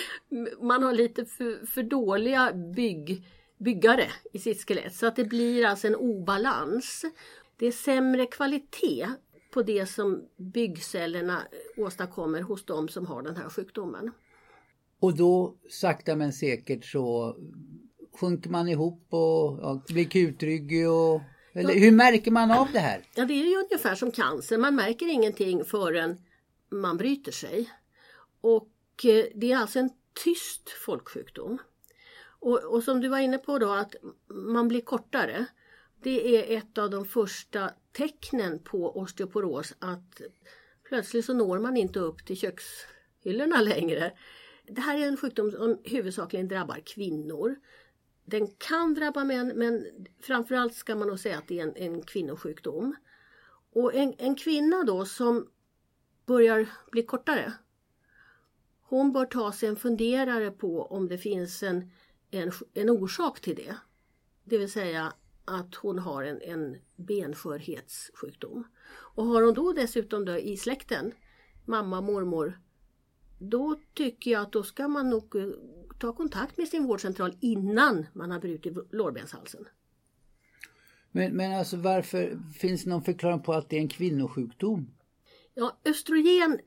man 0.62 0.84
har 0.84 0.94
lite 0.94 1.26
för, 1.26 1.66
för 1.66 1.84
dåliga 1.84 2.54
bygg, 2.76 3.24
byggare 3.58 4.08
i 4.34 4.40
sitt 4.40 4.68
skelett 4.68 4.96
så 4.96 5.08
att 5.08 5.16
det 5.16 5.26
blir 5.26 5.66
alltså 5.66 5.88
en 5.88 5.96
obalans. 5.96 7.06
Det 7.58 7.66
är 7.66 7.72
sämre 7.72 8.26
kvalitet 8.26 9.08
på 9.54 9.62
det 9.62 9.86
som 9.86 10.24
byggcellerna 10.38 11.42
åstadkommer 11.78 12.42
hos 12.42 12.66
de 12.66 12.88
som 12.88 13.06
har 13.06 13.22
den 13.22 13.36
här 13.36 13.50
sjukdomen. 13.50 14.12
Och 15.00 15.18
då 15.18 15.56
sakta 15.70 16.16
men 16.16 16.34
säkert 16.34 16.86
så 16.86 17.36
sjunker 18.20 18.50
man 18.50 18.68
ihop 18.68 19.08
och 19.10 19.60
ja, 19.62 19.84
blir 19.88 20.06
kutryggig 20.06 20.90
och 20.90 21.22
eller 21.54 21.74
hur 21.74 21.92
märker 21.92 22.32
man 22.32 22.52
av 22.52 22.68
det 22.74 22.80
här? 22.80 23.02
Ja, 23.16 23.26
det 23.26 23.34
är 23.34 23.50
ju 23.50 23.58
ungefär 23.58 23.96
som 23.96 24.12
cancer. 24.12 24.58
Man 24.58 24.76
märker 24.76 25.08
ingenting 25.14 25.64
förrän 25.64 26.18
man 26.72 26.98
bryter 26.98 27.32
sig. 27.32 27.72
Och 28.42 29.06
eh, 29.06 29.26
det 29.36 29.52
är 29.52 29.58
alltså 29.58 29.80
en 29.80 29.90
tyst 30.24 30.70
folksjukdom. 30.70 31.58
Och, 32.24 32.64
och 32.64 32.84
som 32.84 33.02
du 33.02 33.08
var 33.08 33.20
inne 33.20 33.38
på 33.38 33.60
då 33.60 33.72
att 33.72 33.96
man 34.28 34.68
blir 34.68 34.82
kortare. 34.82 35.46
Det 36.04 36.38
är 36.38 36.58
ett 36.58 36.78
av 36.78 36.90
de 36.90 37.06
första 37.06 37.72
tecknen 37.92 38.60
på 38.60 38.98
osteoporos 38.98 39.74
att 39.80 40.22
plötsligt 40.90 41.26
så 41.26 41.34
når 41.34 41.60
man 41.60 41.78
inte 41.78 42.00
upp 42.00 42.26
till 42.26 42.38
kökshyllorna 42.38 43.62
längre. 43.62 44.12
Det 44.68 44.82
här 44.82 44.98
är 44.98 45.08
en 45.08 45.18
sjukdom 45.18 45.52
som 45.52 45.78
huvudsakligen 45.84 46.48
drabbar 46.48 46.80
kvinnor. 46.86 47.56
Den 48.26 48.48
kan 48.48 48.94
drabba 48.94 49.24
män 49.24 49.52
men 49.56 49.86
framförallt 50.22 50.76
ska 50.76 50.96
man 50.96 51.08
nog 51.08 51.20
säga 51.20 51.38
att 51.38 51.48
det 51.48 51.60
är 51.60 51.64
en, 51.64 51.76
en 51.76 52.02
kvinnosjukdom. 52.02 52.96
Och 53.74 53.96
en, 53.96 54.14
en 54.18 54.36
kvinna 54.36 54.84
då 54.84 55.06
som 55.06 55.48
börjar 56.32 56.70
bli 56.92 57.04
kortare 57.04 57.54
hon 58.92 59.12
bör 59.12 59.26
ta 59.26 59.52
sig 59.52 59.70
en 59.70 59.76
funderare 59.76 60.52
på 60.52 60.86
om 60.86 61.08
det 61.08 61.18
finns 61.18 61.64
en, 61.64 61.92
en, 62.32 62.52
en 62.74 62.90
orsak 62.90 63.42
till 63.42 63.56
det. 63.56 63.76
Det 64.44 64.58
vill 64.58 64.72
säga 64.72 65.14
att 65.46 65.76
hon 65.76 66.00
har 66.00 66.24
en, 66.24 66.42
en 66.42 66.78
benskörhetssjukdom. 66.96 68.68
Och 68.92 69.26
har 69.26 69.42
hon 69.42 69.54
då 69.54 69.74
dessutom 69.74 70.26
då 70.26 70.38
i 70.38 70.58
släkten, 70.58 71.12
mamma, 71.66 72.02
mormor, 72.02 72.60
då 73.40 73.80
tycker 73.94 74.32
jag 74.32 74.42
att 74.42 74.52
då 74.52 74.64
ska 74.64 74.88
man 74.88 75.10
nog 75.10 75.36
eh, 75.36 75.48
ta 76.00 76.14
kontakt 76.14 76.58
med 76.58 76.68
sin 76.68 76.88
vårdcentral 76.88 77.36
innan 77.40 78.06
man 78.14 78.32
har 78.32 78.40
brutit 78.40 78.78
lårbenshalsen. 78.92 79.66
Men, 81.12 81.34
men 81.36 81.60
alltså 81.60 81.78
varför 81.78 82.40
finns 82.54 82.84
det 82.84 82.90
någon 82.90 83.04
förklaring 83.04 83.42
på 83.42 83.54
att 83.54 83.70
det 83.70 83.76
är 83.76 83.82
en 83.82 83.90
kvinnosjukdom? 83.90 84.88
Ja, 85.54 85.80
östrogen 85.86 86.60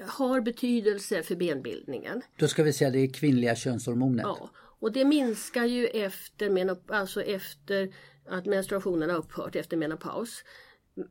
har 0.00 0.40
betydelse 0.40 1.22
för 1.22 1.36
benbildningen. 1.36 2.22
Då 2.38 2.48
ska 2.48 2.62
vi 2.62 2.72
säga 2.72 2.90
det 2.90 2.98
är 2.98 3.12
kvinnliga 3.12 3.56
könshormonet. 3.56 4.22
Ja, 4.26 4.50
och 4.56 4.92
det 4.92 5.04
minskar 5.04 5.64
ju 5.64 5.86
efter, 5.86 6.76
alltså 6.92 7.22
efter 7.22 7.94
att 8.28 8.46
menstruationen 8.46 9.10
har 9.10 9.16
upphört, 9.16 9.56
efter 9.56 9.76
menopaus. 9.76 10.44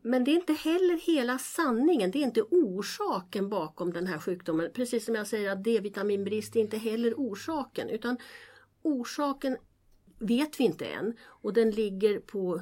Men 0.02 0.24
det 0.24 0.32
är 0.32 0.36
inte 0.36 0.54
heller 0.54 1.16
hela 1.16 1.38
sanningen, 1.38 2.12
det 2.12 2.20
är 2.20 2.24
inte 2.24 2.42
orsaken 2.42 3.50
bakom 3.50 3.94
den 3.94 4.08
här 4.08 4.20
sjukdomen. 4.20 4.72
Precis 4.74 5.06
som 5.06 5.16
jag 5.16 5.28
säger 5.28 5.52
att 5.52 5.64
D-vitaminbrist 5.64 6.56
är 6.56 6.60
inte 6.60 6.78
heller 6.78 7.14
orsaken 7.14 7.90
utan 7.90 8.18
orsaken 8.82 9.58
vet 10.20 10.60
vi 10.60 10.64
inte 10.64 10.86
än 10.86 11.14
och 11.24 11.54
den 11.54 11.72
ligger 11.72 12.20
på 12.20 12.62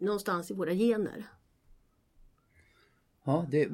någonstans 0.00 0.50
i 0.50 0.54
våra 0.54 0.74
gener. 0.74 1.26
Ja, 3.26 3.46
det, 3.50 3.68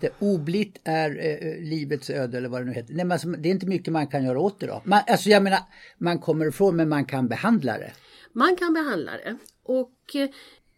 det, 0.00 0.12
oblitt 0.18 0.80
är 0.84 1.10
eh, 1.10 1.62
livets 1.62 2.10
öde 2.10 2.38
eller 2.38 2.48
vad 2.48 2.60
det 2.60 2.64
nu 2.64 2.72
heter. 2.72 2.94
Nej, 2.94 3.04
men 3.04 3.12
alltså, 3.12 3.28
det 3.28 3.48
är 3.48 3.50
inte 3.50 3.66
mycket 3.66 3.92
man 3.92 4.06
kan 4.06 4.24
göra 4.24 4.40
åt 4.40 4.60
det 4.60 4.66
då. 4.66 4.82
Man, 4.84 5.02
alltså 5.06 5.28
jag 5.28 5.42
menar, 5.42 5.58
man 5.98 6.18
kommer 6.18 6.46
ifrån 6.48 6.76
men 6.76 6.88
man 6.88 7.04
kan 7.04 7.28
behandla 7.28 7.78
det. 7.78 7.92
Man 8.32 8.56
kan 8.56 8.74
behandla 8.74 9.12
det 9.12 9.36
och 9.62 10.14
eh, 10.14 10.30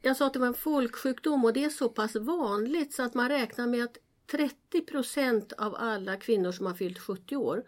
jag 0.02 0.16
sa 0.16 0.26
att 0.26 0.32
det 0.32 0.38
var 0.38 0.46
en 0.46 0.54
folksjukdom 0.54 1.44
och 1.44 1.52
det 1.52 1.64
är 1.64 1.68
så 1.68 1.88
pass 1.88 2.16
vanligt 2.16 2.92
så 2.92 3.02
att 3.02 3.14
man 3.14 3.28
räknar 3.28 3.66
med 3.66 3.84
att 3.84 3.96
30 4.30 4.80
procent 4.80 5.52
av 5.52 5.74
alla 5.74 6.16
kvinnor 6.16 6.52
som 6.52 6.66
har 6.66 6.74
fyllt 6.74 6.98
70 6.98 7.36
år 7.36 7.62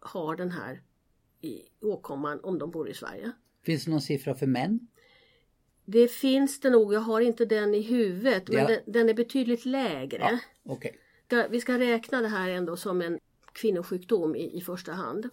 har 0.00 0.36
den 0.36 0.50
här 0.50 0.82
i 1.40 1.62
åkomman 1.80 2.40
om 2.42 2.58
de 2.58 2.70
bor 2.70 2.88
i 2.88 2.94
Sverige. 2.94 3.32
Finns 3.64 3.84
det 3.84 3.90
någon 3.90 4.00
siffra 4.00 4.34
för 4.34 4.46
män? 4.46 4.88
Det 5.92 6.08
finns 6.08 6.60
det 6.60 6.70
nog, 6.70 6.94
jag 6.94 7.00
har 7.00 7.20
inte 7.20 7.44
den 7.44 7.74
i 7.74 7.80
huvudet, 7.82 8.48
men 8.48 8.58
Ja. 8.58 8.66
den, 8.68 8.78
den 8.86 9.08
är 9.08 9.14
betydligt 9.14 9.64
lägre. 9.64 10.40
Okej. 10.64 10.96
Ska- 11.26 11.48
Vi 11.50 11.60
ska 11.60 11.78
räkna 11.78 12.20
det 12.22 12.28
här 12.28 12.48
ändå 12.50 12.76
som 12.76 13.02
en 13.02 13.18
kvinnosjukdom 13.52 14.36
i, 14.36 14.56
i 14.58 14.60
första 14.60 14.92
hand. 14.92 15.28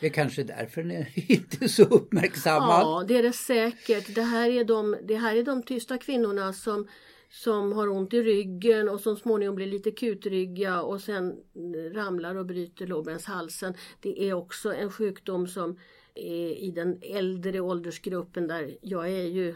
Det 0.00 0.06
är 0.06 0.10
kanske 0.10 0.42
därför 0.42 0.82
den 0.82 0.90
är 1.16 1.30
inte 1.32 1.68
så 1.68 1.82
uppmärksammad. 1.82 2.80
Ja, 2.82 3.04
det 3.08 3.16
är 3.16 3.22
det 3.22 3.32
säkert. 3.32 4.14
Det 4.14 4.22
här 4.22 4.50
är 4.50 4.64
de, 4.64 4.96
det 5.02 5.16
här 5.16 5.36
är 5.36 5.42
de 5.42 5.62
tysta 5.62 5.98
kvinnorna 5.98 6.52
som, 6.52 6.88
som 7.30 7.72
har 7.72 7.88
ont 7.88 8.14
i 8.14 8.22
ryggen 8.22 8.88
och 8.88 9.00
som 9.00 9.16
småningom 9.16 9.54
blir 9.54 9.66
lite 9.66 9.90
kutrygga 9.90 10.82
och 10.82 11.00
sen 11.00 11.34
ramlar 11.92 12.34
och 12.34 12.46
bryter 12.46 12.86
lårbenshalsen. 12.86 13.74
Det 14.00 14.22
är 14.28 14.32
också 14.34 14.74
en 14.74 14.90
sjukdom 14.92 15.46
som 15.46 15.78
är 16.14 16.58
i 16.62 16.70
den 16.70 16.98
äldre 17.02 17.60
åldersgruppen 17.60 18.46
där 18.48 18.76
jag 18.82 19.08
är 19.10 19.26
ju 19.26 19.54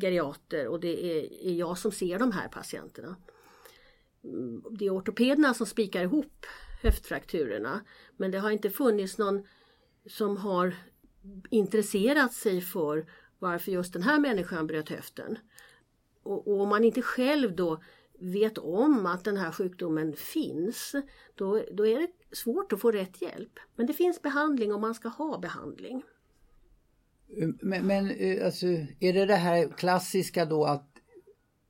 geriater 0.00 0.68
och 0.68 0.80
det 0.80 1.04
är, 1.04 1.46
är 1.46 1.52
jag 1.52 1.78
som 1.78 1.92
ser 1.92 2.18
de 2.18 2.32
här 2.32 2.48
patienterna. 2.48 3.16
Det 4.70 4.86
är 4.86 4.96
ortopederna 4.96 5.54
som 5.54 5.66
spikar 5.66 6.02
ihop 6.02 6.46
höftfrakturerna 6.82 7.80
men 8.16 8.30
det 8.30 8.38
har 8.38 8.50
inte 8.50 8.70
funnits 8.70 9.18
någon 9.18 9.46
som 10.06 10.36
har 10.36 10.74
intresserat 11.50 12.32
sig 12.32 12.60
för 12.60 13.06
varför 13.38 13.72
just 13.72 13.92
den 13.92 14.02
här 14.02 14.20
människan 14.20 14.66
bröt 14.66 14.88
höften. 14.88 15.38
Och, 16.22 16.48
och 16.48 16.60
om 16.60 16.68
man 16.68 16.84
inte 16.84 17.02
själv 17.02 17.56
då 17.56 17.82
vet 18.18 18.58
om 18.58 19.06
att 19.06 19.24
den 19.24 19.36
här 19.36 19.52
sjukdomen 19.52 20.12
finns, 20.16 20.94
då, 21.34 21.62
då 21.72 21.86
är 21.86 21.98
det 21.98 22.36
svårt 22.36 22.72
att 22.72 22.80
få 22.80 22.90
rätt 22.90 23.22
hjälp. 23.22 23.58
Men 23.74 23.86
det 23.86 23.92
finns 23.92 24.22
behandling 24.22 24.74
och 24.74 24.80
man 24.80 24.94
ska 24.94 25.08
ha 25.08 25.38
behandling. 25.38 26.02
Men, 27.36 27.86
men 27.86 28.10
eh, 28.10 28.44
alltså, 28.46 28.66
är 29.00 29.12
det 29.12 29.26
det 29.26 29.36
här 29.36 29.68
klassiska 29.76 30.44
då 30.44 30.64
att 30.64 30.88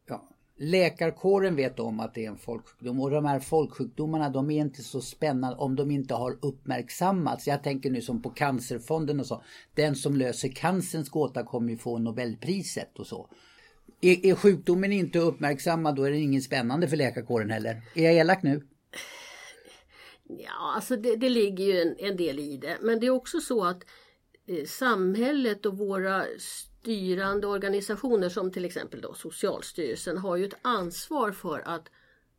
ja, 0.08 0.28
läkarkåren 0.56 1.56
vet 1.56 1.80
om 1.80 2.00
att 2.00 2.14
det 2.14 2.24
är 2.24 2.30
en 2.30 2.38
folksjukdom 2.38 3.00
och 3.00 3.10
de 3.10 3.24
här 3.24 3.40
folksjukdomarna 3.40 4.30
de 4.30 4.50
är 4.50 4.60
inte 4.60 4.82
så 4.82 5.00
spännande 5.00 5.56
om 5.56 5.76
de 5.76 5.90
inte 5.90 6.14
har 6.14 6.38
uppmärksammats. 6.42 7.46
Jag 7.46 7.62
tänker 7.62 7.90
nu 7.90 8.00
som 8.00 8.22
på 8.22 8.30
Cancerfonden 8.30 9.20
och 9.20 9.26
så. 9.26 9.42
Den 9.74 9.96
som 9.96 10.16
löser 10.16 10.48
cancerns 10.48 11.08
gåta 11.08 11.42
kommer 11.42 11.70
ju 11.70 11.78
få 11.78 11.98
Nobelpriset 11.98 12.98
och 12.98 13.06
så. 13.06 13.28
Är, 14.00 14.26
är 14.26 14.34
sjukdomen 14.34 14.92
inte 14.92 15.18
uppmärksammad 15.18 15.96
då 15.96 16.02
är 16.02 16.10
det 16.10 16.18
ingen 16.18 16.42
spännande 16.42 16.88
för 16.88 16.96
läkarkåren 16.96 17.50
heller. 17.50 17.82
Är 17.94 18.02
jag 18.02 18.14
elak 18.14 18.42
nu? 18.42 18.62
Ja, 20.28 20.74
alltså 20.74 20.96
det, 20.96 21.16
det 21.16 21.28
ligger 21.28 21.64
ju 21.64 21.80
en, 21.80 21.96
en 21.98 22.16
del 22.16 22.38
i 22.38 22.56
det. 22.56 22.78
Men 22.82 23.00
det 23.00 23.06
är 23.06 23.10
också 23.10 23.40
så 23.40 23.64
att 23.64 23.76
eh, 23.76 23.88
Eh, 24.46 24.64
samhället 24.64 25.66
och 25.66 25.78
våra 25.78 26.24
styrande 26.38 27.46
organisationer 27.46 28.28
som 28.28 28.52
till 28.52 28.64
exempel 28.64 29.00
då 29.00 29.14
Socialstyrelsen 29.14 30.18
har 30.18 30.36
ju 30.36 30.44
ett 30.44 30.58
ansvar 30.62 31.32
för 31.32 31.62
att 31.68 31.90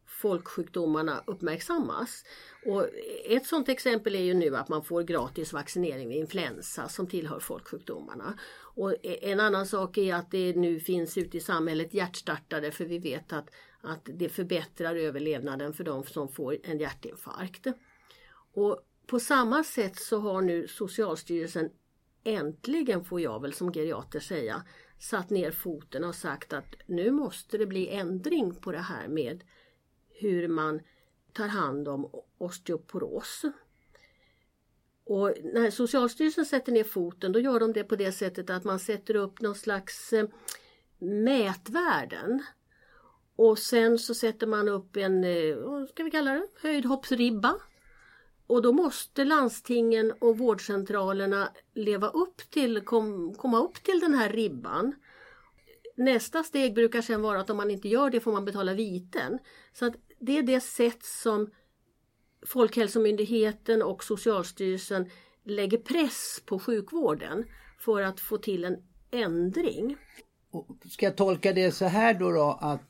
folksjukdomarna 0.05 1.23
uppmärksammas. 1.27 2.23
Och 2.65 2.85
ett 3.25 3.45
sådant 3.45 3.69
exempel 3.69 4.15
är 4.15 4.21
ju 4.21 4.33
nu 4.33 4.55
att 4.55 4.69
man 4.69 4.83
får 4.83 5.03
gratis 5.03 5.53
vaccinering 5.53 6.09
vid 6.09 6.17
influensa 6.17 6.89
som 6.89 7.07
tillhör 7.07 7.39
folksjukdomarna. 7.39 8.39
Och 8.75 8.93
e, 8.93 9.31
en 9.31 9.39
annan 9.39 9.65
sak 9.65 9.97
är 9.97 10.15
att 10.15 10.31
det 10.31 10.55
nu 10.55 10.79
finns 10.79 11.17
ute 11.17 11.37
i 11.37 11.39
samhället 11.39 11.93
hjärtstartare 11.93 12.71
för 12.71 12.85
vi 12.85 12.99
vet 12.99 13.33
att, 13.33 13.49
att 13.81 14.01
det 14.03 14.29
förbättrar 14.29 14.95
överlevnaden 14.95 15.73
för 15.73 15.83
de 15.83 16.03
som 16.03 16.27
får 16.27 16.57
en 16.63 16.79
hjärtinfarkt. 16.79 17.67
Och 18.53 18.79
på 19.07 19.19
samma 19.19 19.63
sätt 19.63 19.95
så 19.95 20.19
har 20.19 20.41
nu 20.41 20.67
Socialstyrelsen 20.67 21.69
äntligen, 22.27 23.03
får 23.03 23.21
jag 23.21 23.41
väl 23.41 23.53
som 23.53 23.73
geriater 23.73 24.19
säga, 24.19 24.63
satt 24.99 25.29
ner 25.29 25.51
foten 25.51 26.03
och 26.03 26.15
sagt 26.15 26.53
att 26.53 26.75
nu 26.85 27.11
måste 27.11 27.57
det 27.57 27.65
bli 27.65 27.89
ändring 27.89 28.55
på 28.55 28.71
det 28.71 28.77
här 28.77 29.07
med 29.07 29.43
hur 30.09 30.47
man 30.47 30.81
tar 31.33 31.47
hand 31.47 31.87
om 31.87 32.09
osteoporos. 32.37 33.45
Och 35.03 35.33
när 35.43 35.71
Socialstyrelsen 35.71 36.45
sätter 36.45 36.71
ner 36.71 36.83
foten 36.83 37.31
då 37.31 37.39
gör 37.39 37.59
de 37.59 37.73
det 37.73 37.83
på 37.83 37.95
det 37.95 38.11
sättet 38.11 38.49
att 38.49 38.63
man 38.63 38.79
sätter 38.79 39.15
upp 39.15 39.41
någon 39.41 39.55
slags 39.55 40.13
eh, 40.13 40.27
mätvärden. 40.97 42.43
Och 43.35 43.59
sen 43.59 43.99
så 43.99 44.13
sätter 44.13 44.47
man 44.47 44.67
upp 44.67 44.97
en, 44.97 45.23
eh, 45.23 45.55
vad 45.55 45.89
ska 45.89 46.03
vi 46.03 46.11
kalla 46.11 46.31
det, 46.31 46.47
höjdhoppsribba. 46.61 47.55
Och 48.47 48.61
då 48.61 48.71
måste 48.71 49.23
landstingen 49.23 50.13
och 50.19 50.37
vårdcentralerna 50.37 51.51
leva 51.73 52.07
upp 52.07 52.37
till, 52.49 52.81
kom, 52.81 53.33
komma 53.33 53.59
upp 53.59 53.83
till 53.83 53.99
den 53.99 54.13
här 54.13 54.29
ribban. 54.29 54.95
Nästa 55.95 56.43
steg 56.43 56.75
brukar 56.75 57.01
sen 57.01 57.21
vara 57.21 57.39
att 57.39 57.49
om 57.49 57.57
man 57.57 57.71
inte 57.71 57.87
gör 57.87 58.09
det 58.09 58.19
får 58.19 58.31
man 58.31 58.45
betala 58.45 58.73
viten. 58.73 59.39
Så 59.73 59.85
att 59.85 59.93
det 60.19 60.37
är 60.37 60.43
det 60.43 60.61
sätt 60.61 61.03
som 61.03 61.49
Folkhälsomyndigheten 62.45 63.81
och 63.83 64.03
Socialstyrelsen 64.03 65.09
lägger 65.43 65.77
press 65.77 66.41
på 66.45 66.59
sjukvården 66.59 67.45
för 67.79 68.01
att 68.01 68.19
få 68.19 68.37
till 68.37 68.63
en 68.63 68.77
ändring. 69.11 69.97
Ska 70.89 71.05
jag 71.05 71.17
tolka 71.17 71.53
det 71.53 71.71
så 71.71 71.85
här 71.85 72.13
då, 72.13 72.31
då 72.31 72.57
att 72.61 72.81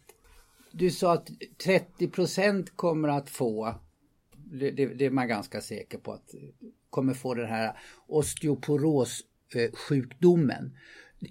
du 0.71 0.91
sa 0.91 1.13
att 1.13 1.29
30 1.63 2.07
procent 2.07 2.75
kommer 2.75 3.09
att 3.09 3.29
få, 3.29 3.75
det, 4.51 4.71
det, 4.71 4.85
det 4.85 5.05
är 5.05 5.09
man 5.09 5.27
ganska 5.27 5.61
säker 5.61 5.97
på 5.97 6.13
att 6.13 6.35
kommer 6.89 7.13
få 7.13 7.33
den 7.33 7.47
här 7.47 7.79
osteoporossjukdomen. 8.07 10.77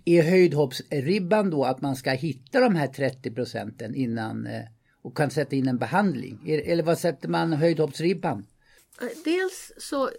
Är 0.05 0.23
höjdhoppsribban 0.23 1.51
då 1.51 1.65
att 1.65 1.81
man 1.81 1.97
ska 1.97 2.11
hitta 2.11 2.61
de 2.61 2.75
här 2.75 2.87
30 2.87 3.31
procenten 3.31 3.95
innan 3.95 4.47
eh, 4.47 4.63
och 5.03 5.17
kan 5.17 5.31
sätta 5.31 5.57
in 5.57 5.69
en 5.69 5.79
behandling? 5.79 6.41
Eller 6.47 6.83
vad 6.83 6.99
sätter 6.99 7.29
man 7.29 7.53
höjdhoppsribban? 7.53 8.47
Dels 9.25 9.73
så 9.79 10.11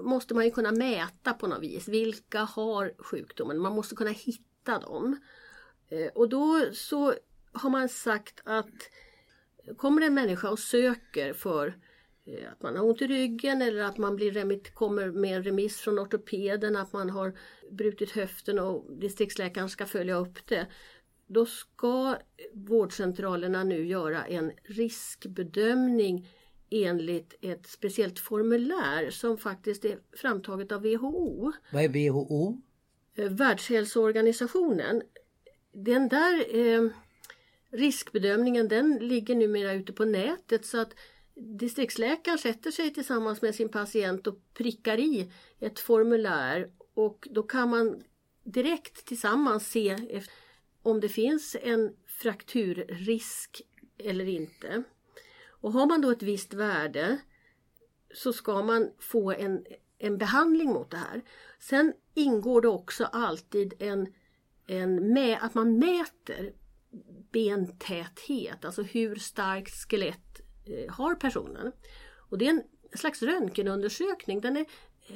måste 0.00 0.34
man 0.34 0.44
ju 0.44 0.50
kunna 0.50 0.72
mäta 0.72 1.32
på 1.32 1.46
något 1.46 1.62
vis. 1.62 1.88
Vilka 1.88 2.40
har 2.40 2.92
sjukdomen? 2.98 3.58
Man 3.58 3.74
måste 3.74 3.94
kunna 3.94 4.10
hitta 4.10 4.78
dem. 4.78 5.20
Eh, 5.88 6.08
och 6.14 6.28
då 6.28 6.66
så 6.72 7.14
har 7.52 7.70
man 7.70 7.88
sagt 7.88 8.40
att 8.44 8.90
kommer 9.76 10.02
en 10.02 10.14
människa 10.14 10.50
och 10.50 10.58
söker 10.58 11.32
för 11.32 11.66
eh, 11.66 11.72
att 12.52 12.62
man 12.62 12.76
har 12.76 12.84
ont 12.84 13.02
i 13.02 13.06
ryggen 13.06 13.62
eller 13.62 13.82
att 13.82 13.98
man 13.98 14.16
blir 14.16 14.32
remit, 14.32 14.74
kommer 14.74 15.10
med 15.10 15.36
en 15.36 15.42
remiss 15.42 15.76
från 15.76 15.98
ortopeden 15.98 16.76
att 16.76 16.92
man 16.92 17.10
har 17.10 17.38
brutit 17.70 18.10
höften 18.10 18.58
och 18.58 18.92
distriktsläkaren 19.00 19.68
ska 19.68 19.86
följa 19.86 20.14
upp 20.14 20.46
det. 20.46 20.66
Då 21.26 21.46
ska 21.46 22.16
vårdcentralerna 22.52 23.64
nu 23.64 23.86
göra 23.86 24.24
en 24.24 24.52
riskbedömning 24.64 26.28
enligt 26.70 27.34
ett 27.40 27.66
speciellt 27.66 28.18
formulär 28.18 29.10
som 29.10 29.38
faktiskt 29.38 29.84
är 29.84 29.98
framtaget 30.16 30.72
av 30.72 30.82
WHO. 30.82 31.52
Vad 31.72 31.84
är 31.84 31.88
WHO? 31.88 32.62
Eh, 33.16 33.30
Världshälsoorganisationen. 33.30 35.02
Den 35.72 36.08
där 36.08 36.56
eh, 36.56 36.88
riskbedömningen 37.70 38.68
den 38.68 38.98
ligger 39.00 39.34
numera 39.34 39.72
ute 39.72 39.92
på 39.92 40.04
nätet 40.04 40.66
så 40.66 40.80
att 40.80 40.94
distriktsläkaren 41.34 42.38
sätter 42.38 42.70
sig 42.70 42.94
tillsammans 42.94 43.42
med 43.42 43.54
sin 43.54 43.68
patient 43.68 44.26
och 44.26 44.38
prickar 44.54 45.00
i 45.00 45.32
ett 45.60 45.80
formulär 45.80 46.70
och 46.94 47.28
då 47.30 47.42
kan 47.42 47.70
man 47.70 48.02
direkt 48.44 49.04
tillsammans 49.04 49.70
se 49.70 50.22
om 50.82 51.00
det 51.00 51.08
finns 51.08 51.56
en 51.62 51.96
frakturrisk 52.06 53.62
eller 53.98 54.28
inte. 54.28 54.82
Och 55.48 55.72
har 55.72 55.86
man 55.86 56.00
då 56.00 56.10
ett 56.10 56.22
visst 56.22 56.54
värde 56.54 57.18
så 58.14 58.32
ska 58.32 58.62
man 58.62 58.90
få 58.98 59.32
en, 59.32 59.64
en 59.98 60.18
behandling 60.18 60.68
mot 60.68 60.90
det 60.90 60.96
här. 60.96 61.22
Sen 61.60 61.92
ingår 62.14 62.60
det 62.60 62.68
också 62.68 63.04
alltid 63.04 63.74
en, 63.78 64.14
en 64.66 65.12
med, 65.12 65.38
att 65.40 65.54
man 65.54 65.78
mäter 65.78 66.52
bentäthet, 67.32 68.64
alltså 68.64 68.82
hur 68.82 69.16
starkt 69.16 69.90
skelett 69.90 70.41
Eh, 70.64 70.94
har 70.94 71.14
personen. 71.14 71.72
Och 72.30 72.38
det 72.38 72.46
är 72.46 72.50
en 72.50 72.62
slags 72.94 73.22
röntgenundersökning. 73.22 74.40
Den 74.40 74.56
är 74.56 74.66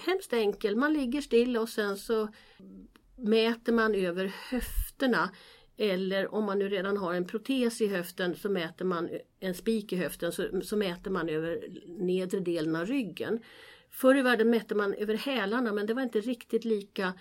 hemskt 0.06 0.32
enkel. 0.32 0.76
Man 0.76 0.92
ligger 0.92 1.20
still 1.20 1.56
och 1.56 1.68
sen 1.68 1.96
så 1.96 2.28
mäter 3.16 3.72
man 3.72 3.94
över 3.94 4.32
höfterna 4.50 5.30
eller 5.76 6.34
om 6.34 6.44
man 6.44 6.58
nu 6.58 6.68
redan 6.68 6.96
har 6.96 7.14
en 7.14 7.26
protes 7.26 7.80
i 7.80 7.86
höften 7.86 8.34
så 8.34 8.48
mäter 8.48 8.84
man 8.84 9.08
en 9.40 9.54
spik 9.54 9.92
i 9.92 9.96
höften 9.96 10.32
så, 10.32 10.60
så 10.62 10.76
mäter 10.76 11.10
man 11.10 11.28
över 11.28 11.68
nedre 11.86 12.40
delen 12.40 12.76
av 12.76 12.86
ryggen. 12.86 13.40
Förr 13.90 14.16
i 14.16 14.22
världen 14.22 14.50
mätte 14.50 14.74
man 14.74 14.94
över 14.94 15.14
hälarna 15.14 15.72
men 15.72 15.86
det 15.86 15.94
var 15.94 16.02
inte 16.02 16.20
riktigt 16.20 16.64
lika 16.64 17.12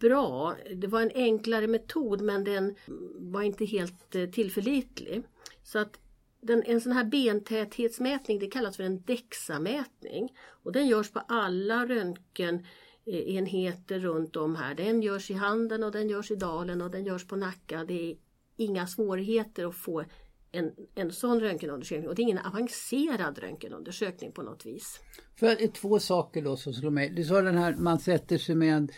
bra. 0.00 0.56
Det 0.74 0.86
var 0.86 1.00
en 1.00 1.10
enklare 1.14 1.66
metod 1.66 2.20
men 2.20 2.44
den 2.44 2.74
var 3.14 3.42
inte 3.42 3.64
helt 3.64 4.14
eh, 4.14 4.30
tillförlitlig. 4.30 5.22
Så 5.62 5.78
att 5.78 5.98
den, 6.40 6.62
en 6.66 6.80
sån 6.80 6.92
här 6.92 7.04
bentäthetsmätning 7.04 8.38
det 8.38 8.46
kallas 8.46 8.76
för 8.76 8.84
en 8.84 9.00
DEXA-mätning 9.00 10.36
och 10.62 10.72
den 10.72 10.86
görs 10.86 11.10
på 11.10 11.20
alla 11.28 11.86
röntgenenheter 11.86 13.98
runt 13.98 14.36
om 14.36 14.56
här. 14.56 14.74
Den 14.74 15.02
görs 15.02 15.30
i 15.30 15.34
Handen 15.34 15.82
och 15.82 15.92
den 15.92 16.08
görs 16.08 16.30
i 16.30 16.36
Dalen 16.36 16.82
och 16.82 16.90
den 16.90 17.04
görs 17.04 17.26
på 17.26 17.36
Nacka. 17.36 17.84
Det 17.84 18.10
är 18.10 18.16
inga 18.56 18.86
svårigheter 18.86 19.66
att 19.66 19.76
få 19.76 20.04
en, 20.52 20.72
en 20.94 21.12
sån 21.12 21.40
röntgenundersökning 21.40 22.08
och 22.08 22.14
det 22.14 22.22
är 22.22 22.24
ingen 22.24 22.38
avancerad 22.38 23.38
röntgenundersökning 23.38 24.32
på 24.32 24.42
något 24.42 24.66
vis. 24.66 25.00
För 25.38 25.66
två 25.66 25.98
saker 25.98 26.42
då 26.42 26.56
som 26.56 26.72
slår 26.72 26.90
mig. 26.90 27.10
Du 27.10 27.24
sa 27.24 27.42
den 27.42 27.58
här, 27.58 27.76
man 27.78 27.98
sätter 27.98 28.38
sig 28.38 28.54
med 28.54 28.76
en 28.76 28.88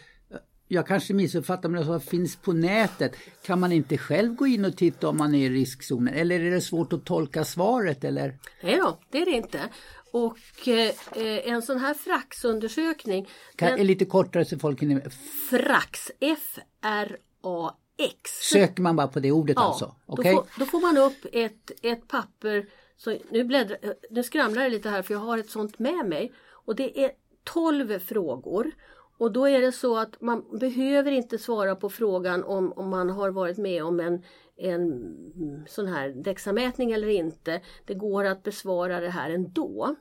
jag 0.68 0.86
kanske 0.86 1.14
missuppfattar 1.14 1.68
men 1.68 1.86
det 1.86 2.00
finns 2.00 2.36
på 2.36 2.52
nätet. 2.52 3.16
Kan 3.42 3.60
man 3.60 3.72
inte 3.72 3.98
själv 3.98 4.34
gå 4.34 4.46
in 4.46 4.64
och 4.64 4.76
titta 4.76 5.08
om 5.08 5.16
man 5.16 5.34
är 5.34 5.50
i 5.50 5.54
riskzonen 5.54 6.14
eller 6.14 6.40
är 6.40 6.50
det 6.50 6.60
svårt 6.60 6.92
att 6.92 7.04
tolka 7.04 7.44
svaret 7.44 8.04
eller? 8.04 8.38
Nej 8.60 8.76
då, 8.76 8.98
det 9.10 9.18
är 9.18 9.24
det 9.24 9.30
inte. 9.30 9.60
Och 10.12 10.68
eh, 10.68 10.94
en 11.52 11.62
sån 11.62 11.78
här 11.78 11.94
Frax-undersökning. 11.94 13.28
Kan, 13.56 13.70
den, 13.70 13.80
är 13.80 13.84
lite 13.84 14.04
kortare 14.04 14.44
så 14.44 14.58
folk 14.58 14.82
hinner... 14.82 15.10
Frax, 15.50 16.10
F-R-A-X. 16.20 18.30
Söker 18.52 18.82
man 18.82 18.96
bara 18.96 19.08
på 19.08 19.20
det 19.20 19.32
ordet 19.32 19.56
ja, 19.56 19.62
alltså? 19.62 19.94
Okay. 20.06 20.34
Då, 20.34 20.42
får, 20.42 20.48
då 20.58 20.66
får 20.66 20.80
man 20.80 20.98
upp 20.98 21.26
ett, 21.32 21.70
ett 21.82 22.08
papper. 22.08 22.66
Så 22.96 23.18
nu, 23.30 23.44
bläddrar, 23.44 23.78
nu 24.10 24.22
skramlar 24.22 24.62
det 24.62 24.70
lite 24.70 24.88
här 24.88 25.02
för 25.02 25.14
jag 25.14 25.20
har 25.20 25.38
ett 25.38 25.50
sånt 25.50 25.78
med 25.78 26.06
mig. 26.06 26.32
Och 26.50 26.76
det 26.76 27.04
är 27.04 27.10
12 27.44 27.98
frågor. 27.98 28.72
Och 29.18 29.32
då 29.32 29.48
är 29.48 29.60
det 29.60 29.72
så 29.72 29.96
att 29.96 30.20
man 30.20 30.58
behöver 30.58 31.12
inte 31.12 31.38
svara 31.38 31.76
på 31.76 31.90
frågan 31.90 32.44
om, 32.44 32.72
om 32.72 32.88
man 32.88 33.10
har 33.10 33.30
varit 33.30 33.58
med 33.58 33.84
om 33.84 34.00
en, 34.00 34.22
en 34.56 35.16
sån 35.68 35.86
här 35.86 36.08
dexamätning 36.08 36.92
eller 36.92 37.08
inte. 37.08 37.60
Det 37.84 37.94
går 37.94 38.24
att 38.24 38.42
besvara 38.42 39.00
det 39.00 39.10
här 39.10 39.30
ändå. 39.30 39.96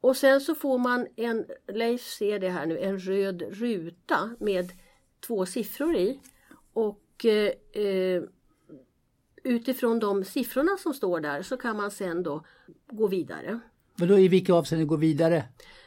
Och 0.00 0.16
sen 0.16 0.40
så 0.40 0.54
får 0.54 0.78
man 0.78 1.06
en, 1.16 1.46
Leif 1.68 2.02
ser 2.02 2.38
det 2.38 2.48
här 2.48 2.66
nu, 2.66 2.78
en 2.78 2.98
röd 2.98 3.42
ruta 3.42 4.30
med 4.38 4.70
två 5.26 5.46
siffror 5.46 5.96
i. 5.96 6.20
Och 6.72 7.24
eh, 7.24 7.82
eh 7.82 8.22
utifrån 9.44 9.98
de 9.98 10.24
siffrorna 10.24 10.76
som 10.76 10.94
står 10.94 11.20
där 11.20 11.42
så 11.42 11.56
kan 11.56 11.76
man 11.76 11.90
sen 11.90 12.22
då 12.22 12.44
gå 12.90 13.06
vidare. 13.06 13.60
Men 13.96 14.08
då 14.08 14.18
i 14.18 14.28
vilka 14.28 14.54
avseenden 14.54 14.88
gå 14.88 14.96
vidare? 14.96 15.44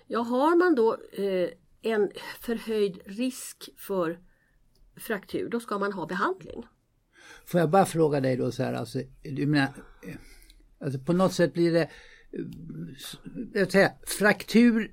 Ja, 0.07 0.19
har 0.19 0.55
man 0.55 0.75
då 0.75 0.97
eh, 1.11 1.49
en 1.83 2.11
förhöjd 2.39 2.99
risk 3.05 3.69
för 3.77 4.19
fraktur, 4.95 5.49
då 5.49 5.59
ska 5.59 5.79
man 5.79 5.93
ha 5.93 6.05
behandling. 6.05 6.65
Får 7.45 7.59
jag 7.59 7.69
bara 7.69 7.85
fråga 7.85 8.19
dig 8.19 8.37
då 8.37 8.51
så 8.51 8.63
här, 8.63 8.73
alltså, 8.73 8.99
du 9.23 9.45
menar, 9.45 9.73
eh, 10.07 10.15
alltså 10.79 10.99
på 10.99 11.13
något 11.13 11.33
sätt 11.33 11.53
blir 11.53 11.71
det, 11.71 11.81
eh, 11.81 11.89
eh, 12.31 13.61
jag 13.61 13.71
säga, 13.71 13.91
fraktur, 14.07 14.91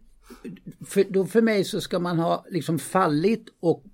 för, 0.87 1.05
då 1.05 1.27
för 1.27 1.43
mig 1.43 1.65
så 1.65 1.81
ska 1.81 1.99
man 1.99 2.19
ha 2.19 2.47
liksom 2.51 2.79
fallit 2.79 3.47
och 3.61 3.85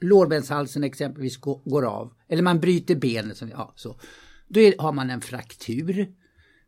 lårbenshalsen 0.00 0.84
exempelvis 0.84 1.36
går, 1.36 1.60
går 1.64 1.84
av, 1.84 2.14
eller 2.28 2.42
man 2.42 2.60
bryter 2.60 2.94
benet, 2.94 3.42
ja, 3.52 3.72
så. 3.76 4.00
Då 4.48 4.60
är, 4.60 4.74
har 4.78 4.92
man 4.92 5.10
en 5.10 5.20
fraktur. 5.20 6.14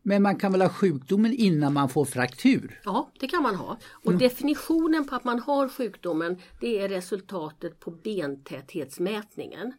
Men 0.09 0.23
man 0.23 0.37
kan 0.37 0.53
väl 0.53 0.63
ha 0.63 0.69
sjukdomen 0.69 1.33
innan 1.33 1.73
man 1.73 1.89
får 1.89 2.05
fraktur? 2.05 2.81
Ja, 2.85 3.13
det 3.21 3.29
kan 3.29 3.43
man 3.43 3.55
ha. 3.55 3.79
Och 3.93 4.07
mm. 4.07 4.19
definitionen 4.19 5.07
på 5.07 5.15
att 5.15 5.25
man 5.25 5.39
har 5.39 5.69
sjukdomen 5.69 6.39
det 6.61 6.81
är 6.81 6.89
resultatet 6.89 7.81
på 7.81 7.91
bentäthetsmätningen. 7.91 9.73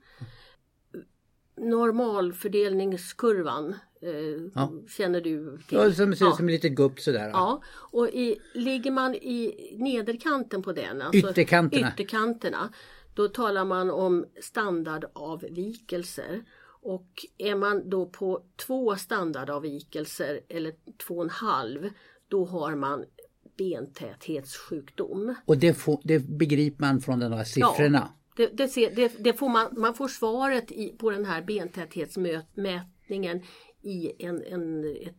Normalfördelningskurvan 1.58 3.76
eh, 4.02 4.10
ja. 4.56 4.72
känner 4.90 5.22
du 5.22 5.60
till? 5.68 5.78
Ja, 5.78 5.92
som 5.92 5.94
ser 5.94 6.12
ut 6.12 6.20
ja. 6.20 6.36
som 6.36 6.46
en 6.46 6.52
liten 6.52 6.76
gupp 6.76 7.00
sådär. 7.00 7.30
Ja, 7.34 7.62
och 7.68 8.10
i, 8.10 8.38
ligger 8.54 8.92
man 8.92 9.16
i 9.16 9.76
nederkanten 9.78 10.64
på 10.64 10.74
den, 10.74 11.02
alltså 11.02 11.30
ytterkanterna. 11.30 11.92
ytterkanterna, 11.94 12.70
då 13.14 13.28
talar 13.28 13.66
man 13.66 13.92
om 13.92 14.26
standardavvikelser. 14.42 16.44
Och 16.90 17.26
är 17.38 17.56
man 17.56 17.90
då 17.90 18.06
på 18.06 18.44
två 18.56 18.96
standardavvikelser 18.96 20.42
eller 20.50 20.74
två 20.98 21.16
och 21.16 21.24
en 21.24 21.30
halv 21.30 21.90
då 22.28 22.46
har 22.46 22.76
man 22.76 23.06
bentäthetssjukdom. 23.58 25.36
Och 25.46 25.58
det, 25.58 25.74
får, 25.74 26.02
det 26.04 26.20
begriper 26.20 26.82
man 26.82 27.02
från 27.02 27.20
de 27.20 27.34
här 27.34 27.44
siffrorna? 27.44 28.10
Ja, 28.38 28.48
det, 28.54 28.76
det, 28.76 28.96
det, 28.96 29.24
det, 29.24 29.34
får 29.34 29.50
man, 29.50 29.68
man 29.78 29.94
får 29.94 30.08
svaret 30.08 30.72
i, 30.72 30.90
på 30.90 31.12
den 31.12 31.26
här 31.26 31.42
bentäthetsmätningen 31.42 33.42
i 33.82 34.26
en, 34.26 34.44
en, 34.44 34.86
ett 34.86 35.16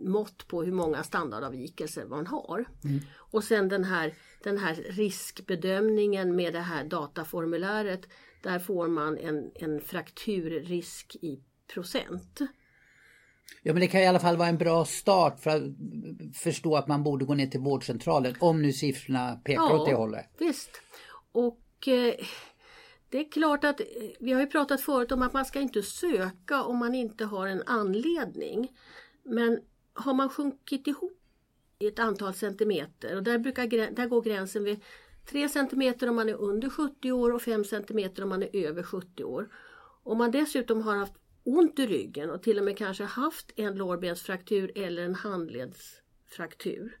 mått 0.00 0.48
på 0.48 0.62
hur 0.62 0.72
många 0.72 1.02
standardavvikelser 1.02 2.04
man 2.04 2.26
har. 2.26 2.64
Mm. 2.84 3.00
Och 3.16 3.44
sen 3.44 3.68
den 3.68 3.84
här, 3.84 4.14
den 4.42 4.58
här 4.58 4.74
riskbedömningen 4.74 6.36
med 6.36 6.52
det 6.52 6.60
här 6.60 6.84
dataformuläret 6.84 8.08
där 8.42 8.58
får 8.58 8.88
man 8.88 9.18
en, 9.18 9.50
en 9.54 9.80
frakturrisk 9.80 11.16
i 11.20 11.40
procent. 11.74 12.40
Ja 13.62 13.72
men 13.72 13.80
det 13.80 13.86
kan 13.86 14.00
i 14.00 14.06
alla 14.06 14.20
fall 14.20 14.36
vara 14.36 14.48
en 14.48 14.58
bra 14.58 14.84
start 14.84 15.40
för 15.40 15.50
att 15.50 15.62
förstå 16.36 16.76
att 16.76 16.88
man 16.88 17.02
borde 17.02 17.24
gå 17.24 17.34
ner 17.34 17.46
till 17.46 17.60
vårdcentralen 17.60 18.34
om 18.40 18.62
nu 18.62 18.72
siffrorna 18.72 19.40
pekar 19.44 19.62
ja, 19.62 19.80
åt 19.80 19.88
det 19.88 19.94
hållet. 19.94 20.26
Visst. 20.38 20.70
Och 21.32 21.88
eh, 21.88 22.14
det 23.08 23.18
är 23.18 23.30
klart 23.30 23.64
att 23.64 23.80
eh, 23.80 23.86
vi 24.20 24.32
har 24.32 24.40
ju 24.40 24.46
pratat 24.46 24.80
förut 24.80 25.12
om 25.12 25.22
att 25.22 25.32
man 25.32 25.44
ska 25.44 25.60
inte 25.60 25.82
söka 25.82 26.62
om 26.62 26.78
man 26.78 26.94
inte 26.94 27.24
har 27.24 27.46
en 27.46 27.62
anledning. 27.66 28.68
Men 29.22 29.60
har 29.92 30.14
man 30.14 30.28
sjunkit 30.28 30.86
ihop 30.86 31.20
i 31.78 31.86
ett 31.86 31.98
antal 31.98 32.34
centimeter 32.34 33.16
och 33.16 33.22
där, 33.22 33.38
brukar, 33.38 33.94
där 33.96 34.06
går 34.06 34.22
gränsen 34.22 34.64
vid 34.64 34.80
3 35.30 35.48
cm 35.48 35.94
om 36.08 36.16
man 36.16 36.28
är 36.28 36.34
under 36.34 36.70
70 36.70 37.12
år 37.12 37.32
och 37.32 37.42
5 37.42 37.64
cm 37.64 38.10
om 38.22 38.28
man 38.28 38.42
är 38.42 38.56
över 38.56 38.82
70 38.82 39.24
år. 39.24 39.48
Om 40.02 40.18
man 40.18 40.30
dessutom 40.30 40.82
har 40.82 40.96
haft 40.96 41.12
ont 41.44 41.78
i 41.78 41.86
ryggen 41.86 42.30
och 42.30 42.42
till 42.42 42.58
och 42.58 42.64
med 42.64 42.78
kanske 42.78 43.04
haft 43.04 43.52
en 43.56 43.74
lårbensfraktur 43.74 44.72
eller 44.74 45.02
en 45.02 45.14
handledsfraktur, 45.14 46.98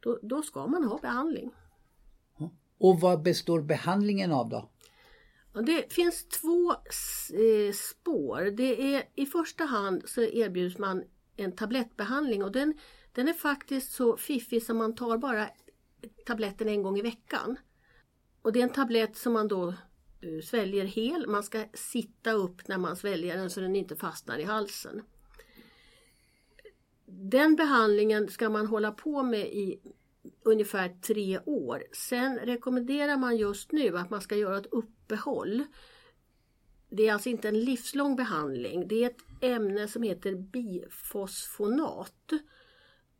då, 0.00 0.18
då 0.22 0.42
ska 0.42 0.66
man 0.66 0.84
ha 0.84 0.98
behandling. 0.98 1.50
Och 2.78 3.00
vad 3.00 3.22
består 3.22 3.62
behandlingen 3.62 4.32
av 4.32 4.48
då? 4.48 4.70
Det 5.62 5.92
finns 5.92 6.28
två 6.28 6.72
eh, 6.72 7.72
spår. 7.72 8.50
Det 8.56 8.94
är, 8.94 9.02
I 9.14 9.26
första 9.26 9.64
hand 9.64 10.02
så 10.06 10.22
erbjuds 10.22 10.78
man 10.78 11.04
en 11.36 11.52
tablettbehandling 11.52 12.44
och 12.44 12.52
den, 12.52 12.74
den 13.12 13.28
är 13.28 13.32
faktiskt 13.32 13.92
så 13.92 14.16
fiffig 14.16 14.62
som 14.62 14.76
man 14.76 14.94
tar 14.94 15.18
bara 15.18 15.48
tabletten 16.26 16.68
en 16.68 16.82
gång 16.82 16.98
i 16.98 17.02
veckan. 17.02 17.56
Och 18.42 18.52
det 18.52 18.58
är 18.58 18.62
en 18.62 18.72
tablett 18.72 19.16
som 19.16 19.32
man 19.32 19.48
då 19.48 19.68
eh, 20.20 20.40
sväljer 20.44 20.84
hel. 20.84 21.26
Man 21.26 21.42
ska 21.42 21.64
sitta 21.74 22.32
upp 22.32 22.68
när 22.68 22.78
man 22.78 22.96
sväljer 22.96 23.36
den 23.36 23.50
så 23.50 23.60
den 23.60 23.76
inte 23.76 23.96
fastnar 23.96 24.38
i 24.38 24.44
halsen. 24.44 25.02
Den 27.06 27.56
behandlingen 27.56 28.28
ska 28.28 28.48
man 28.48 28.66
hålla 28.66 28.92
på 28.92 29.22
med 29.22 29.46
i 29.46 29.80
ungefär 30.42 30.88
tre 30.88 31.40
år. 31.46 31.84
Sen 31.92 32.38
rekommenderar 32.38 33.16
man 33.16 33.36
just 33.36 33.72
nu 33.72 33.98
att 33.98 34.10
man 34.10 34.20
ska 34.20 34.36
göra 34.36 34.58
ett 34.58 34.72
uppehåll. 34.72 35.64
Det 36.90 37.08
är 37.08 37.12
alltså 37.12 37.28
inte 37.28 37.48
en 37.48 37.60
livslång 37.60 38.16
behandling. 38.16 38.88
Det 38.88 39.04
är 39.04 39.10
ett 39.10 39.24
ämne 39.40 39.88
som 39.88 40.02
heter 40.02 40.34
bifosfonat 40.34 42.32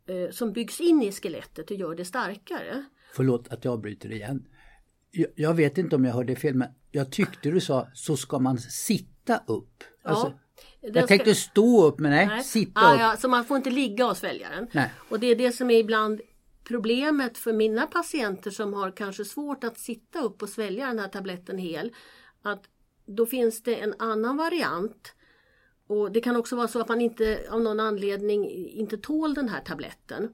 eh, 0.07 0.31
som 0.31 0.53
byggs 0.53 0.81
in 0.81 1.01
i 1.01 1.11
skelettet 1.11 1.71
och 1.71 1.77
gör 1.77 1.95
det 1.95 2.05
starkare. 2.05 2.85
Förlåt 3.13 3.47
att 3.47 3.65
jag 3.65 3.81
bryter 3.81 4.11
igen. 4.11 4.47
Jag, 5.11 5.29
jag 5.35 5.53
vet 5.53 5.77
inte 5.77 5.95
om 5.95 6.05
jag 6.05 6.13
hörde 6.13 6.35
fel 6.35 6.55
men 6.55 6.67
jag 6.91 7.11
tyckte 7.11 7.51
du 7.51 7.61
sa 7.61 7.87
så 7.93 8.17
ska 8.17 8.39
man 8.39 8.57
sitta 8.57 9.43
upp. 9.47 9.83
Alltså, 10.03 10.33
ja, 10.81 10.89
jag 10.93 11.07
tänkte 11.07 11.35
stå 11.35 11.85
upp 11.85 11.99
men 11.99 12.11
nej, 12.11 12.27
nej. 12.27 12.43
sitta 12.43 12.81
ah, 12.81 12.93
upp. 12.93 12.99
Ja, 12.99 13.17
så 13.17 13.27
man 13.27 13.45
får 13.45 13.57
inte 13.57 13.69
ligga 13.69 14.07
och 14.07 14.17
svälja 14.17 14.49
den. 14.49 14.67
Nej. 14.71 14.91
Och 15.09 15.19
det 15.19 15.27
är 15.27 15.35
det 15.35 15.51
som 15.51 15.69
är 15.69 15.79
ibland 15.79 16.21
problemet 16.63 17.37
för 17.37 17.53
mina 17.53 17.87
patienter 17.87 18.51
som 18.51 18.73
har 18.73 18.91
kanske 18.91 19.25
svårt 19.25 19.63
att 19.63 19.77
sitta 19.77 20.19
upp 20.19 20.41
och 20.41 20.49
svälja 20.49 20.87
den 20.87 20.99
här 20.99 21.07
tabletten 21.07 21.57
hel. 21.57 21.93
Att 22.41 22.63
då 23.05 23.25
finns 23.25 23.63
det 23.63 23.75
en 23.75 23.93
annan 23.99 24.37
variant 24.37 25.13
och 25.87 26.11
Det 26.11 26.21
kan 26.21 26.35
också 26.35 26.55
vara 26.55 26.67
så 26.67 26.79
att 26.79 26.89
man 26.89 27.01
inte 27.01 27.47
av 27.49 27.61
någon 27.61 27.79
anledning 27.79 28.49
inte 28.49 28.97
tål 28.97 29.33
den 29.33 29.49
här 29.49 29.61
tabletten. 29.61 30.33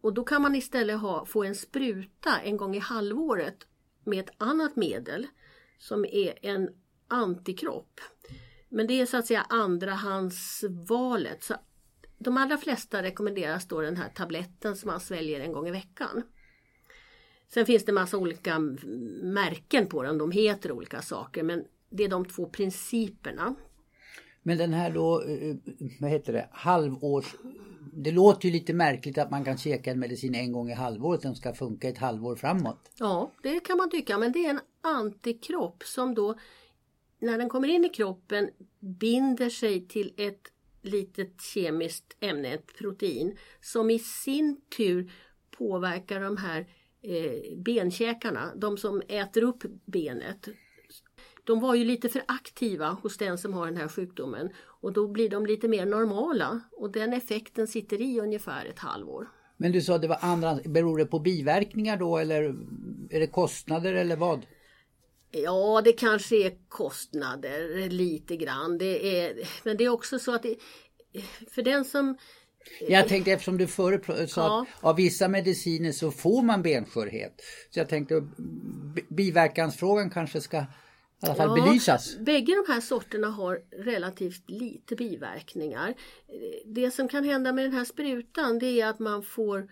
Och 0.00 0.14
då 0.14 0.24
kan 0.24 0.42
man 0.42 0.54
istället 0.54 1.00
ha, 1.00 1.26
få 1.26 1.44
en 1.44 1.54
spruta 1.54 2.40
en 2.40 2.56
gång 2.56 2.76
i 2.76 2.78
halvåret 2.78 3.66
med 4.04 4.20
ett 4.20 4.34
annat 4.38 4.76
medel 4.76 5.26
som 5.78 6.04
är 6.04 6.38
en 6.42 6.68
antikropp. 7.08 8.00
Men 8.68 8.86
det 8.86 9.00
är 9.00 9.06
så 9.06 9.16
att 9.16 9.26
säga 9.26 9.46
andrahandsvalet. 9.48 11.44
Så 11.44 11.54
de 12.18 12.36
allra 12.36 12.56
flesta 12.56 13.02
rekommenderas 13.02 13.68
då 13.68 13.80
den 13.80 13.96
här 13.96 14.08
tabletten 14.08 14.76
som 14.76 14.90
man 14.90 15.00
sväljer 15.00 15.40
en 15.40 15.52
gång 15.52 15.68
i 15.68 15.70
veckan. 15.70 16.22
Sen 17.48 17.66
finns 17.66 17.84
det 17.84 17.92
massa 17.92 18.18
olika 18.18 18.58
märken 19.22 19.86
på 19.86 20.02
den, 20.02 20.18
de 20.18 20.30
heter 20.30 20.72
olika 20.72 21.02
saker 21.02 21.42
men 21.42 21.64
det 21.90 22.04
är 22.04 22.08
de 22.08 22.24
två 22.24 22.46
principerna. 22.46 23.54
Men 24.46 24.58
den 24.58 24.74
här 24.74 24.90
då, 24.90 25.22
eh, 25.22 25.56
vad 26.00 26.10
heter 26.10 26.32
det, 26.32 26.48
halvårs... 26.52 27.34
Det 27.92 28.10
låter 28.10 28.48
ju 28.48 28.52
lite 28.52 28.74
märkligt 28.74 29.18
att 29.18 29.30
man 29.30 29.44
kan 29.44 29.58
käka 29.58 29.90
en 29.90 29.98
medicin 29.98 30.34
en 30.34 30.52
gång 30.52 30.70
i 30.70 30.74
halvåret. 30.74 31.22
Den 31.22 31.34
ska 31.34 31.54
funka 31.54 31.88
ett 31.88 31.98
halvår 31.98 32.36
framåt. 32.36 32.90
Ja, 32.98 33.32
det 33.42 33.60
kan 33.60 33.76
man 33.76 33.90
tycka. 33.90 34.18
Men 34.18 34.32
det 34.32 34.46
är 34.46 34.50
en 34.50 34.60
antikropp 34.80 35.82
som 35.82 36.14
då 36.14 36.34
när 37.18 37.38
den 37.38 37.48
kommer 37.48 37.68
in 37.68 37.84
i 37.84 37.88
kroppen 37.88 38.50
binder 38.80 39.50
sig 39.50 39.88
till 39.88 40.12
ett 40.16 40.42
litet 40.82 41.40
kemiskt 41.40 42.16
ämne, 42.20 42.54
ett 42.54 42.78
protein, 42.78 43.36
som 43.60 43.90
i 43.90 43.98
sin 43.98 44.60
tur 44.76 45.12
påverkar 45.58 46.20
de 46.20 46.36
här 46.36 46.66
eh, 47.02 47.56
benkäkarna, 47.56 48.52
de 48.56 48.76
som 48.76 49.02
äter 49.08 49.42
upp 49.42 49.62
benet. 49.84 50.48
De 51.46 51.60
var 51.60 51.74
ju 51.74 51.84
lite 51.84 52.08
för 52.08 52.22
aktiva 52.28 52.86
hos 53.02 53.16
den 53.16 53.38
som 53.38 53.52
har 53.52 53.66
den 53.66 53.76
här 53.76 53.88
sjukdomen 53.88 54.50
och 54.80 54.92
då 54.92 55.08
blir 55.08 55.30
de 55.30 55.46
lite 55.46 55.68
mer 55.68 55.86
normala 55.86 56.60
och 56.72 56.92
den 56.92 57.12
effekten 57.12 57.66
sitter 57.66 58.00
i 58.00 58.20
ungefär 58.20 58.66
ett 58.66 58.78
halvår. 58.78 59.28
Men 59.56 59.72
du 59.72 59.80
sa 59.80 59.98
det 59.98 60.08
var 60.08 60.18
andra, 60.20 60.58
beror 60.64 60.98
det 60.98 61.06
på 61.06 61.18
biverkningar 61.18 61.96
då 61.96 62.18
eller 62.18 62.42
är 63.10 63.20
det 63.20 63.26
kostnader 63.26 63.94
eller 63.94 64.16
vad? 64.16 64.46
Ja, 65.30 65.82
det 65.84 65.92
kanske 65.92 66.36
är 66.36 66.52
kostnader 66.68 67.90
lite 67.90 68.36
grann. 68.36 68.78
Det 68.78 69.20
är, 69.20 69.34
men 69.64 69.76
det 69.76 69.84
är 69.84 69.88
också 69.88 70.18
så 70.18 70.34
att 70.34 70.42
det, 70.42 70.56
för 71.50 71.62
den 71.62 71.84
som 71.84 72.16
jag 72.88 73.08
tänkte 73.08 73.32
eftersom 73.32 73.58
du 73.58 73.66
förut 73.66 74.30
sa 74.30 74.40
ja. 74.40 74.66
att 74.78 74.84
av 74.84 74.96
vissa 74.96 75.28
mediciner 75.28 75.92
så 75.92 76.10
får 76.10 76.42
man 76.42 76.62
benskörhet. 76.62 77.42
Så 77.70 77.80
jag 77.80 77.88
tänkte 77.88 78.28
biverkansfrågan 79.08 80.10
kanske 80.10 80.40
ska 80.40 80.64
i 81.22 81.26
alla 81.26 81.34
fall 81.34 81.58
ja, 81.58 81.64
belysas. 81.64 82.18
Bägge 82.18 82.54
de 82.66 82.72
här 82.72 82.80
sorterna 82.80 83.26
har 83.26 83.60
relativt 83.72 84.50
lite 84.50 84.96
biverkningar. 84.96 85.94
Det 86.64 86.90
som 86.90 87.08
kan 87.08 87.24
hända 87.24 87.52
med 87.52 87.64
den 87.64 87.72
här 87.72 87.84
sprutan 87.84 88.58
det 88.58 88.80
är 88.80 88.86
att 88.86 88.98
man 88.98 89.22
får 89.22 89.68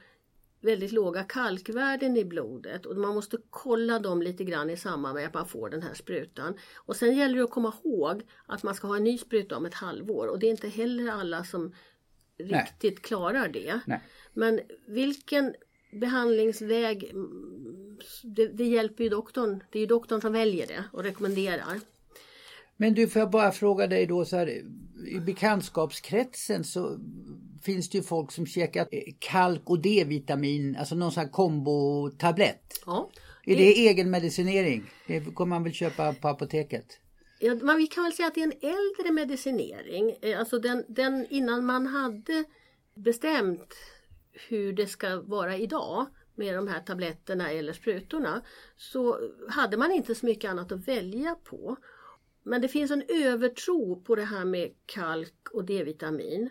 väldigt 0.61 0.93
låga 0.93 1.23
kalkvärden 1.23 2.17
i 2.17 2.25
blodet 2.25 2.87
och 2.87 2.97
man 2.97 3.15
måste 3.15 3.37
kolla 3.51 3.99
dem 3.99 4.23
lite 4.23 4.45
grann 4.45 4.71
i 4.71 4.77
samband 4.77 5.15
med 5.15 5.27
att 5.27 5.35
man 5.35 5.49
får 5.49 5.69
den 5.69 5.83
här 5.83 5.95
sprutan. 5.95 6.55
Och 6.75 6.97
sen 6.97 7.17
gäller 7.17 7.37
det 7.37 7.45
att 7.45 7.51
komma 7.51 7.73
ihåg 7.85 8.23
att 8.47 8.63
man 8.63 8.75
ska 8.75 8.87
ha 8.87 8.97
en 8.97 9.05
ny 9.05 9.19
spruta 9.19 9.57
om 9.57 9.67
ett 9.67 9.75
halvår 9.75 10.27
och 10.27 10.39
det 10.39 10.47
är 10.47 10.51
inte 10.51 10.69
heller 10.69 11.13
alla 11.13 11.45
som 11.45 11.75
riktigt 12.39 12.95
Nej. 12.95 13.03
klarar 13.03 13.49
det. 13.49 13.81
Nej. 13.87 14.01
Men 14.33 14.61
vilken 14.87 15.55
behandlingsväg, 15.93 17.13
det, 18.23 18.49
det, 18.49 18.65
hjälper 18.65 19.05
ju 19.05 19.11
doktorn. 19.11 19.63
Det 19.71 19.79
är 19.79 19.81
ju 19.81 19.87
doktorn 19.87 20.21
som 20.21 20.33
väljer 20.33 20.67
det 20.67 20.85
och 20.93 21.03
rekommenderar. 21.03 21.81
Men 22.77 22.95
du, 22.95 23.09
får 23.09 23.21
jag 23.21 23.31
bara 23.31 23.53
fråga 23.53 23.87
dig 23.87 24.07
då 24.07 24.25
så 24.25 24.37
här, 24.37 24.49
i 25.07 25.21
bekantskapskretsen 25.21 26.65
så 26.65 26.99
finns 27.63 27.91
det 27.91 27.99
ju 27.99 28.05
folk 28.05 28.33
som 28.33 28.47
käkar 28.47 28.89
kalk 29.19 29.63
och 29.65 29.79
D-vitamin, 29.79 30.77
alltså 30.77 30.95
någon 30.95 31.13
sån 31.13 31.21
här 31.21 31.31
kombotablett. 31.31 32.83
Ja. 32.87 33.11
Det... 33.45 33.53
Är 33.53 33.57
det 33.57 33.89
egenmedicinering? 33.89 34.91
Det 35.07 35.35
kommer 35.35 35.51
man 35.51 35.65
väl 35.65 35.73
köpa 35.73 36.13
på 36.13 36.29
apoteket? 36.29 36.99
Ja, 37.39 37.55
man, 37.55 37.77
vi 37.77 37.87
kan 37.87 38.05
väl 38.05 38.13
säga 38.13 38.29
att 38.29 38.35
det 38.35 38.41
är 38.41 38.45
en 38.45 38.71
äldre 38.71 39.13
medicinering. 39.13 40.15
Eh, 40.21 40.39
alltså 40.39 40.59
den, 40.59 40.85
den 40.89 41.27
innan 41.31 41.67
man 41.67 41.87
hade 41.87 42.45
bestämt 42.95 43.75
hur 44.49 44.73
det 44.73 44.87
ska 44.87 45.21
vara 45.21 45.57
idag 45.57 46.07
med 46.35 46.55
de 46.55 46.69
här 46.69 46.81
tabletterna 46.81 47.51
eller 47.51 47.73
sprutorna 47.73 48.43
så 48.77 49.31
hade 49.49 49.77
man 49.77 49.93
inte 49.93 50.15
så 50.15 50.27
mycket 50.27 50.51
annat 50.51 50.73
att 50.73 50.89
välja 50.89 51.35
på. 51.45 51.77
Men 52.43 52.61
det 52.61 52.69
finns 52.69 52.91
en 52.91 53.03
övertro 53.09 54.01
på 54.01 54.15
det 54.15 54.25
här 54.25 54.45
med 54.45 54.71
kalk 54.87 55.49
och 55.53 55.65
D-vitamin. 55.65 56.51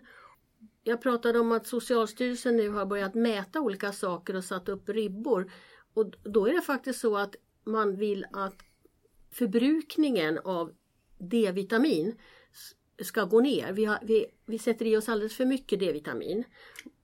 Jag 0.84 1.02
pratade 1.02 1.40
om 1.40 1.52
att 1.52 1.68
Socialstyrelsen 1.68 2.58
nu 2.58 2.70
har 2.70 2.86
börjat 2.86 3.14
mäta 3.14 3.62
olika 3.62 3.92
saker 3.92 4.36
och 4.36 4.44
satt 4.44 4.70
upp 4.70 4.90
ribbor. 4.90 5.52
Och 5.94 6.14
då 6.24 6.48
är 6.48 6.54
det 6.54 6.62
faktiskt 6.62 7.00
så 7.00 7.18
att 7.18 7.36
man 7.64 7.96
vill 7.96 8.26
att 8.32 8.56
förbrukningen 9.32 10.40
av 10.40 10.74
D-vitamin 11.18 12.20
ska 13.02 13.24
gå 13.24 13.40
ner. 13.40 13.74
Vi, 13.74 13.86
har, 13.86 14.00
vi, 14.02 14.26
vi 14.46 14.60
sätter 14.60 14.86
i 14.86 14.98
oss 14.98 15.10
alldeles 15.10 15.38
för 15.38 15.46
mycket 15.46 15.80
D-vitamin. 15.80 16.44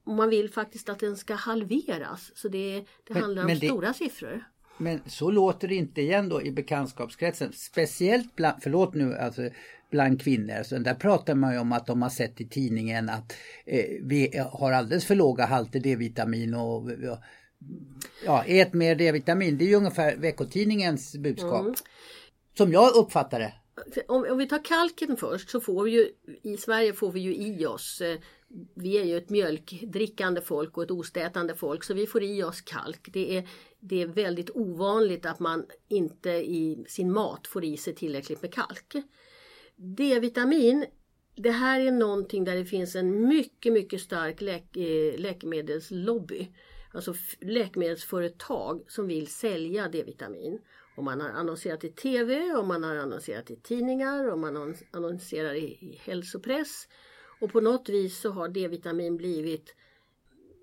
Och 0.04 0.14
man 0.14 0.30
vill 0.30 0.50
faktiskt 0.50 0.88
att 0.88 0.98
den 0.98 1.16
ska 1.16 1.34
halveras. 1.34 2.30
Så 2.34 2.48
det, 2.48 2.84
det 3.04 3.14
men, 3.14 3.22
handlar 3.22 3.42
om 3.42 3.48
det, 3.48 3.56
stora 3.56 3.92
siffror. 3.92 4.44
Men 4.78 5.00
så 5.06 5.30
låter 5.30 5.68
det 5.68 5.74
inte 5.74 6.00
igen 6.00 6.28
då 6.28 6.42
i 6.42 6.50
bekantskapskretsen. 6.50 7.52
Speciellt 7.52 8.36
bland, 8.36 8.62
förlåt 8.62 8.94
nu, 8.94 9.16
alltså 9.16 9.50
bland 9.90 10.22
kvinnor. 10.22 10.62
Så 10.62 10.78
där 10.78 10.94
pratar 10.94 11.34
man 11.34 11.52
ju 11.52 11.58
om 11.58 11.72
att 11.72 11.86
de 11.86 12.02
har 12.02 12.10
sett 12.10 12.40
i 12.40 12.48
tidningen 12.48 13.08
att 13.08 13.32
eh, 13.64 13.84
vi 14.02 14.38
har 14.52 14.72
alldeles 14.72 15.04
för 15.04 15.14
låga 15.14 15.46
halter 15.46 15.80
D-vitamin 15.80 16.54
och 16.54 16.90
ja, 18.24 18.44
ät 18.46 18.72
mer 18.72 18.94
D-vitamin. 18.94 19.58
Det 19.58 19.64
är 19.64 19.68
ju 19.68 19.74
ungefär 19.74 20.16
veckotidningens 20.16 21.16
budskap. 21.16 21.60
Mm. 21.60 21.74
Som 22.56 22.72
jag 22.72 22.96
uppfattar 22.96 23.38
det. 23.40 23.52
Om, 24.08 24.26
om, 24.30 24.38
vi 24.38 24.48
tar 24.48 24.64
kalken 24.64 25.16
först 25.16 25.50
så 25.50 25.60
får 25.60 25.84
vi 25.84 25.90
ju 25.90 26.08
i 26.42 26.56
Sverige 26.56 26.92
får 26.92 27.12
vi 27.12 27.20
ju 27.20 27.34
i 27.34 27.66
oss 27.66 28.00
eh, 28.00 28.18
vi 28.74 28.98
är 28.98 29.04
ju 29.04 29.16
ett 29.16 29.30
mjölkdrickande 29.30 30.40
folk 30.40 30.76
och 30.76 30.82
ett 30.82 30.90
ostätande 30.90 31.54
folk 31.54 31.84
så 31.84 31.94
vi 31.94 32.06
får 32.06 32.22
i 32.22 32.42
oss 32.42 32.60
kalk. 32.60 33.08
Det 33.12 33.36
är, 33.36 33.48
det 33.80 34.02
är 34.02 34.06
väldigt 34.06 34.50
ovanligt 34.50 35.26
att 35.26 35.40
man 35.40 35.66
inte 35.88 36.30
i 36.30 36.84
sin 36.88 37.12
mat 37.12 37.46
får 37.46 37.64
i 37.64 37.76
sig 37.76 37.94
tillräckligt 37.94 38.42
med 38.42 38.54
kalk. 38.54 38.94
D-vitamin, 39.76 40.86
det 41.36 41.50
här 41.50 41.80
är 41.80 41.90
någonting 41.90 42.44
där 42.44 42.56
det 42.56 42.64
finns 42.64 42.96
en 42.96 43.28
mycket, 43.28 43.72
mycket 43.72 44.00
stark 44.00 44.40
läk 44.40 44.76
eh, 44.76 45.18
läkemedelslobby. 45.18 46.52
Alltså 46.92 47.14
läkemedelsföretag 47.40 48.84
som 48.88 49.06
vill 49.06 49.26
sälja 49.26 49.88
D-vitamin. 49.88 50.60
Och 50.96 51.04
man 51.04 51.20
har 51.20 51.30
annonserat 51.30 51.84
i 51.84 51.88
TV 51.88 52.52
och 52.52 52.66
man 52.66 52.84
har 52.84 52.96
annonserat 52.96 53.50
i 53.50 53.56
tidningar 53.56 54.30
och 54.32 54.38
man 54.38 54.74
annonserar 54.90 55.54
i, 55.54 55.64
i 55.64 56.00
hälsopress. 56.04 56.88
Och 57.40 57.52
på 57.52 57.60
något 57.60 57.88
vis 57.88 58.20
så 58.20 58.30
har 58.30 58.48
D-vitamin 58.48 59.16
blivit 59.16 59.74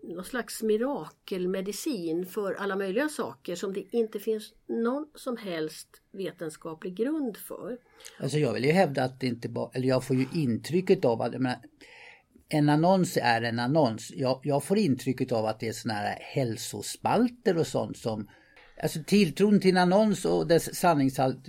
någon 0.03 0.25
slags 0.25 0.63
mirakelmedicin 0.63 2.25
för 2.25 2.53
alla 2.53 2.75
möjliga 2.75 3.09
saker 3.09 3.55
som 3.55 3.73
det 3.73 3.85
inte 3.91 4.19
finns 4.19 4.53
någon 4.67 5.07
som 5.15 5.37
helst 5.37 5.87
vetenskaplig 6.11 6.95
grund 6.95 7.37
för. 7.37 7.77
Alltså 8.19 8.37
jag 8.37 8.53
vill 8.53 8.65
ju 8.65 8.71
hävda 8.71 9.03
att 9.03 9.19
det 9.19 9.27
inte 9.27 9.49
bara, 9.49 9.69
eller 9.73 9.87
jag 9.87 10.03
får 10.03 10.15
ju 10.15 10.25
intrycket 10.33 11.05
av 11.05 11.21
att 11.21 11.31
menar, 11.31 11.57
en 12.49 12.69
annons 12.69 13.17
är 13.21 13.41
en 13.41 13.59
annons. 13.59 14.11
Jag, 14.15 14.39
jag 14.43 14.63
får 14.63 14.77
intrycket 14.77 15.31
av 15.31 15.45
att 15.45 15.59
det 15.59 15.67
är 15.67 15.73
såna 15.73 15.93
här 15.93 16.17
hälsospalter 16.19 17.57
och 17.57 17.67
sånt 17.67 17.97
som 17.97 18.27
Alltså 18.81 18.99
tilltron 19.03 19.59
till 19.59 19.71
en 19.71 19.77
annons 19.77 20.25
och 20.25 20.47
dess 20.47 20.75
sanningshalt, 20.75 21.45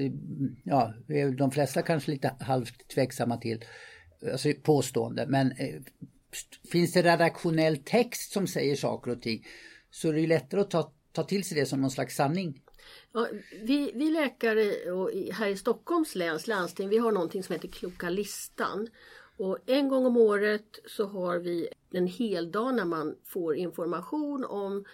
ja, 0.64 0.94
de 1.38 1.50
flesta 1.50 1.82
kanske 1.82 2.10
lite 2.10 2.34
halvt 2.40 2.88
tveksamma 2.88 3.36
till. 3.36 3.64
Alltså 4.33 4.52
påstående, 4.62 5.26
men 5.26 5.52
eh, 5.52 5.81
finns 6.72 6.92
det 6.92 7.02
redaktionell 7.02 7.76
text 7.76 8.33
som 8.33 8.46
säger 8.46 8.76
saker 8.76 9.11
och 9.11 9.22
ting 9.22 9.46
så 9.90 10.09
är 10.09 10.12
det 10.12 10.20
ju 10.20 10.26
lättare 10.26 10.61
att 10.61 10.70
ta, 10.70 10.92
ta 11.12 11.24
till 11.24 11.44
sig 11.44 11.61
det 11.61 11.66
som 11.66 11.81
någon 11.81 11.90
slags 11.90 12.16
sanning. 12.16 12.62
Ja, 13.12 13.28
vi, 13.62 13.92
vi 13.94 14.11
läkare 14.11 14.74
här 15.33 15.48
i 15.48 15.57
Stockholms 15.57 16.14
läns 16.14 16.46
landsting, 16.46 16.88
vi 16.88 16.98
har 16.98 17.12
någonting 17.12 17.42
som 17.42 17.52
heter 17.52 17.68
Kloka 17.68 18.11
listan. 18.11 18.88
Och 19.37 19.59
en 19.66 19.88
gång 19.88 20.07
om 20.07 20.16
året 20.16 20.78
så 20.87 21.07
har 21.07 21.38
vi 21.38 21.68
en 21.90 22.07
hel 22.07 22.50
dag 22.50 22.74
när 22.74 22.85
man 22.85 23.16
får 23.24 23.57
information 23.57 24.44
om 24.44 24.85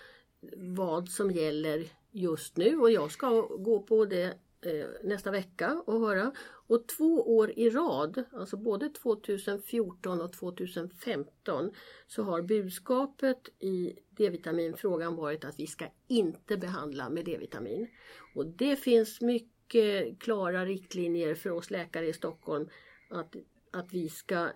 vad 0.56 1.08
som 1.08 1.30
gäller 1.30 1.86
just 2.10 2.56
nu 2.56 2.76
och 2.76 2.90
jag 2.90 3.10
ska 3.10 3.40
gå 3.40 3.82
på 3.82 4.04
det 4.04 4.24
eh, 4.60 4.86
nästa 5.02 5.30
vecka 5.30 5.82
och 5.86 6.00
höra. 6.00 6.32
Och 6.66 6.86
två 6.86 7.36
år 7.36 7.50
i 7.56 7.70
rad, 7.70 8.24
alltså 8.32 8.56
både 8.56 8.88
2014 8.88 10.20
och 10.20 10.32
2015, 10.32 11.70
så 12.06 12.22
har 12.22 12.42
budskapet 12.42 13.48
i 13.58 13.98
D-vitaminfrågan 14.10 15.16
varit 15.16 15.44
att 15.44 15.60
vi 15.60 15.66
ska 15.66 15.86
inte 16.08 16.56
behandla 16.56 17.10
med 17.10 17.24
D-vitamin. 17.24 17.88
Och 18.34 18.46
det 18.46 18.76
finns 18.76 19.20
mycket 19.20 20.18
klara 20.18 20.64
riktlinjer 20.64 21.34
för 21.34 21.50
oss 21.50 21.70
läkare 21.70 22.06
i 22.06 22.12
Stockholm 22.12 22.68
att, 23.10 23.36
att 23.70 23.92
vi 23.92 24.08
ska 24.08 24.48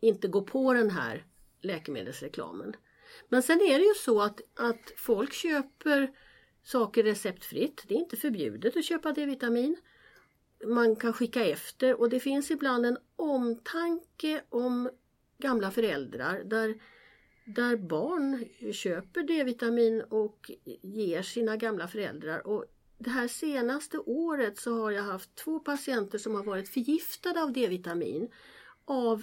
inte 0.00 0.28
gå 0.28 0.42
på 0.42 0.74
den 0.74 0.90
här 0.90 1.26
läkemedelsreklamen. 1.60 2.76
Men 3.28 3.42
sen 3.42 3.60
är 3.60 3.78
det 3.78 3.84
ju 3.84 3.94
så 3.94 4.22
att, 4.22 4.40
att 4.54 4.92
folk 4.96 5.32
köper 5.32 6.12
saker 6.62 7.02
receptfritt. 7.02 7.84
Det 7.88 7.94
är 7.94 7.98
inte 7.98 8.16
förbjudet 8.16 8.76
att 8.76 8.84
köpa 8.84 9.12
D-vitamin. 9.12 9.76
Man 10.66 10.96
kan 10.96 11.12
skicka 11.12 11.44
efter 11.44 12.00
och 12.00 12.10
det 12.10 12.20
finns 12.20 12.50
ibland 12.50 12.86
en 12.86 12.98
omtanke 13.16 14.42
om 14.48 14.90
gamla 15.38 15.70
föräldrar 15.70 16.44
där, 16.44 16.74
där 17.44 17.76
barn 17.76 18.44
köper 18.72 19.22
D-vitamin 19.22 20.02
och 20.02 20.50
ger 20.82 21.22
sina 21.22 21.56
gamla 21.56 21.88
föräldrar. 21.88 22.46
Och 22.46 22.64
det 22.98 23.10
här 23.10 23.28
senaste 23.28 23.98
året 23.98 24.58
så 24.58 24.82
har 24.82 24.90
jag 24.90 25.02
haft 25.02 25.34
två 25.34 25.60
patienter 25.60 26.18
som 26.18 26.34
har 26.34 26.44
varit 26.44 26.68
förgiftade 26.68 27.42
av 27.42 27.52
D-vitamin 27.52 28.28
av 28.84 29.22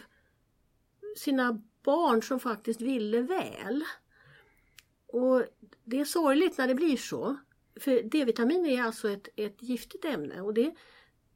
sina 1.17 1.61
barn 1.83 2.21
som 2.21 2.39
faktiskt 2.39 2.81
ville 2.81 3.21
väl. 3.21 3.83
Och 5.07 5.43
Det 5.83 5.99
är 5.99 6.05
sorgligt 6.05 6.57
när 6.57 6.67
det 6.67 6.75
blir 6.75 6.97
så. 6.97 7.37
För 7.79 8.03
D-vitamin 8.03 8.65
är 8.65 8.83
alltså 8.83 9.09
ett, 9.09 9.27
ett 9.35 9.63
giftigt 9.63 10.05
ämne 10.05 10.41
och 10.41 10.53
det, 10.53 10.75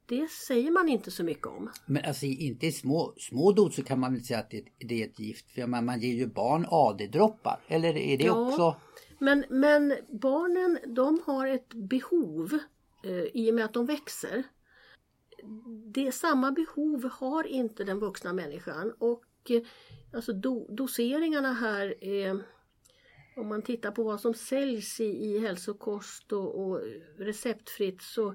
det 0.08 0.30
säger 0.30 0.70
man 0.70 0.88
inte 0.88 1.10
så 1.10 1.24
mycket 1.24 1.46
om. 1.46 1.70
Men 1.86 2.04
alltså 2.04 2.26
inte 2.26 2.66
i 2.66 2.72
små, 2.72 3.14
små 3.18 3.52
doser 3.52 3.82
kan 3.82 4.00
man 4.00 4.12
väl 4.12 4.24
säga 4.24 4.38
att 4.40 4.50
det, 4.50 4.64
det 4.78 5.02
är 5.02 5.06
ett 5.06 5.18
gift. 5.18 5.50
För 5.50 5.66
man, 5.66 5.84
man 5.84 6.00
ger 6.00 6.14
ju 6.14 6.26
barn 6.26 6.66
AD-droppar. 6.68 7.60
Eller 7.68 7.96
är 7.96 8.18
det 8.18 8.24
Ja. 8.24 8.48
också? 8.48 8.76
Men, 9.18 9.44
men 9.48 9.94
barnen 10.08 10.78
de 10.86 11.20
har 11.26 11.46
ett 11.46 11.74
behov 11.74 12.58
eh, 13.04 13.24
i 13.34 13.50
och 13.50 13.54
med 13.54 13.64
att 13.64 13.74
de 13.74 13.86
växer. 13.86 14.42
Det 15.94 16.12
samma 16.12 16.52
behov 16.52 17.10
har 17.12 17.46
inte 17.46 17.84
den 17.84 17.98
vuxna 17.98 18.32
människan 18.32 18.92
och 18.98 19.24
eh, 19.50 19.62
alltså 20.12 20.32
do, 20.32 20.66
doseringarna 20.76 21.52
här 21.52 22.04
är 22.04 22.42
om 23.36 23.48
man 23.48 23.62
tittar 23.62 23.90
på 23.90 24.02
vad 24.02 24.20
som 24.20 24.34
säljs 24.34 25.00
i, 25.00 25.04
i 25.04 25.38
hälsokost 25.38 26.32
och, 26.32 26.60
och 26.60 26.80
receptfritt 27.18 28.02
så 28.02 28.34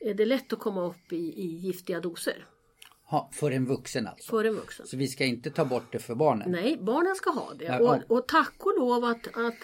är 0.00 0.14
det 0.14 0.24
lätt 0.26 0.52
att 0.52 0.58
komma 0.58 0.86
upp 0.86 1.12
i, 1.12 1.16
i 1.16 1.46
giftiga 1.46 2.00
doser 2.00 2.46
Ha, 3.06 3.30
för 3.32 3.50
en 3.50 3.66
vuxen 3.66 4.06
alltså. 4.06 4.30
för 4.30 4.44
en 4.44 4.54
vuxen. 4.54 4.86
Så 4.86 4.96
vi 4.96 5.08
ska 5.08 5.24
inte 5.24 5.50
ta 5.50 5.64
bort 5.64 5.92
det 5.92 5.98
för 5.98 6.14
barnen. 6.14 6.50
Nej, 6.50 6.76
barnen 6.80 7.14
ska 7.14 7.30
ha 7.30 7.54
det. 7.54 7.78
Och, 7.80 8.16
och 8.16 8.28
tack 8.28 8.54
och 8.58 8.78
lov 8.78 9.04
att, 9.04 9.26
att 9.26 9.54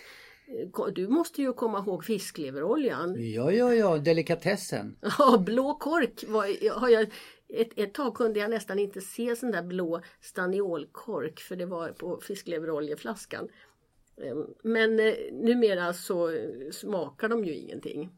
eh, 0.78 0.86
du 0.94 1.08
måste 1.08 1.42
ju 1.42 1.52
komma 1.52 1.78
ihåg 1.78 2.04
fiskleveroljan. 2.04 3.32
Ja, 3.32 3.52
ja, 3.52 3.74
ja, 3.74 3.98
delikatessen. 3.98 4.96
Ja, 5.18 5.38
blå 5.38 5.74
kork 5.74 6.24
var, 6.28 6.70
har 6.80 6.88
jag, 6.88 7.02
ett, 7.48 7.78
ett 7.78 7.94
tag 7.94 8.14
kunde 8.14 8.40
jag 8.40 8.50
nästan 8.50 8.78
inte 8.78 9.00
se 9.00 9.36
sån 9.36 9.50
där 9.50 9.62
blå 9.62 10.00
staniolkork 10.20 11.40
för 11.40 11.56
det 11.56 11.66
var 11.66 11.88
på 11.88 12.20
fiskleveroljeflaskan. 12.20 13.48
Ehm, 14.22 14.46
Men 14.62 15.00
eh, 15.00 15.14
numera 15.32 15.92
så 15.92 16.30
eh, 16.30 16.70
smakar 16.72 17.28
de 17.28 17.44
ju 17.44 17.54
ingenting. 17.54 18.10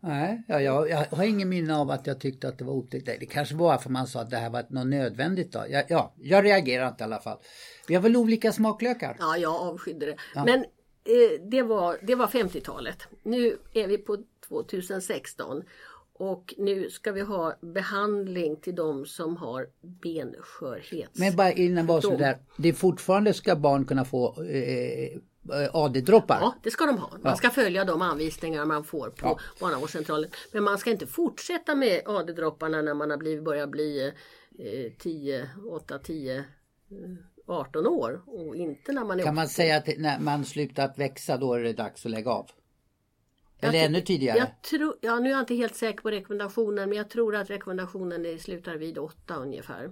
Nej, 0.00 0.42
ja, 0.48 0.60
jag, 0.60 0.90
jag 0.90 1.06
har 1.06 1.24
ingen 1.24 1.48
minne 1.48 1.76
av 1.76 1.90
att 1.90 2.06
jag 2.06 2.20
tyckte 2.20 2.48
att 2.48 2.58
det 2.58 2.64
var 2.64 2.72
otäckt. 2.72 3.06
Det 3.06 3.26
kanske 3.26 3.54
var 3.54 3.78
för 3.78 3.90
man 3.90 4.06
sa 4.06 4.20
att 4.20 4.30
det 4.30 4.36
här 4.36 4.50
var 4.50 4.64
något 4.68 4.86
nödvändigt. 4.86 5.52
Då. 5.52 5.64
Ja, 5.68 5.82
ja, 5.88 6.14
jag 6.18 6.44
reagerar 6.44 6.88
inte 6.88 7.02
i 7.02 7.04
alla 7.04 7.20
fall. 7.20 7.38
Vi 7.88 7.94
har 7.94 8.02
väl 8.02 8.16
olika 8.16 8.52
smaklökar? 8.52 9.16
Ja, 9.18 9.36
jag 9.36 9.54
avskydde 9.54 10.06
det. 10.06 10.16
Men 10.34 10.58
eh, 10.58 11.48
det 11.50 11.62
var, 11.62 11.98
det 12.02 12.14
var 12.14 12.26
50-talet. 12.26 12.98
Nu 13.22 13.58
är 13.74 13.86
vi 13.86 13.98
på 13.98 14.16
2016 14.48 15.62
och 16.20 16.54
nu 16.58 16.90
ska 16.90 17.12
vi 17.12 17.20
ha 17.20 17.54
behandling 17.60 18.56
till 18.56 18.74
de 18.74 19.06
som 19.06 19.36
har 19.36 19.66
benskörhet. 20.02 21.10
Men 21.12 21.36
bara 21.36 21.52
innan 21.52 21.86
bara 21.86 22.00
så 22.00 22.16
där. 22.16 22.38
Det 22.56 22.72
fortfarande 22.72 23.34
ska 23.34 23.56
barn 23.56 23.84
kunna 23.84 24.04
få 24.04 24.42
eh, 24.42 25.18
AD-droppar. 25.72 26.38
Ja, 26.40 26.54
det 26.62 26.70
ska 26.70 26.86
de 26.86 26.98
ha. 26.98 27.10
Man 27.22 27.36
ska 27.36 27.50
följa 27.50 27.84
de 27.84 28.02
anvisningar 28.02 28.64
man 28.64 28.84
får 28.84 29.10
på 29.10 29.40
barnavårdscentralen. 29.60 30.30
Men 30.52 30.62
man 30.62 30.78
ska 30.78 30.90
inte 30.90 31.06
fortsätta 31.06 31.74
med 31.74 32.02
AD-dropparna 32.06 32.82
när 32.82 32.94
man 32.94 33.10
har 33.10 33.16
blivit, 33.16 33.44
börjar 33.44 33.66
bli 33.66 34.12
eh, 34.58 34.92
10, 34.98 35.50
8, 35.70 35.98
10, 35.98 36.38
eh, 36.38 36.44
18 37.46 37.86
år 37.86 38.22
och 38.26 38.56
inte 38.56 38.92
när 38.92 39.04
man 39.04 39.20
är 39.20 39.24
Kan 39.24 39.34
man 39.34 39.44
80. 39.44 39.54
säga 39.54 39.76
att 39.76 39.86
när 39.98 40.20
man 40.20 40.44
slutar 40.44 40.84
att 40.84 40.98
växa 40.98 41.36
då 41.36 41.54
är 41.54 41.60
det 41.60 41.72
dags 41.72 42.06
att 42.06 42.10
lägga 42.10 42.30
av? 42.30 42.50
Eller 43.60 43.74
Jag 43.74 43.84
ännu 43.84 44.00
tidigare? 44.00 44.38
Jag 44.38 44.62
tror, 44.62 44.96
ja, 45.00 45.18
nu 45.18 45.28
är 45.28 45.32
jag 45.32 45.40
inte 45.40 45.54
helt 45.54 45.76
säker 45.76 46.00
på 46.02 46.10
rekommendationen 46.10 46.88
men 46.88 46.98
jag 46.98 47.10
tror 47.10 47.36
att 47.36 47.50
rekommendationen 47.50 48.26
är, 48.26 48.38
slutar 48.38 48.76
vid 48.76 48.98
8 48.98 49.34
ungefär. 49.36 49.90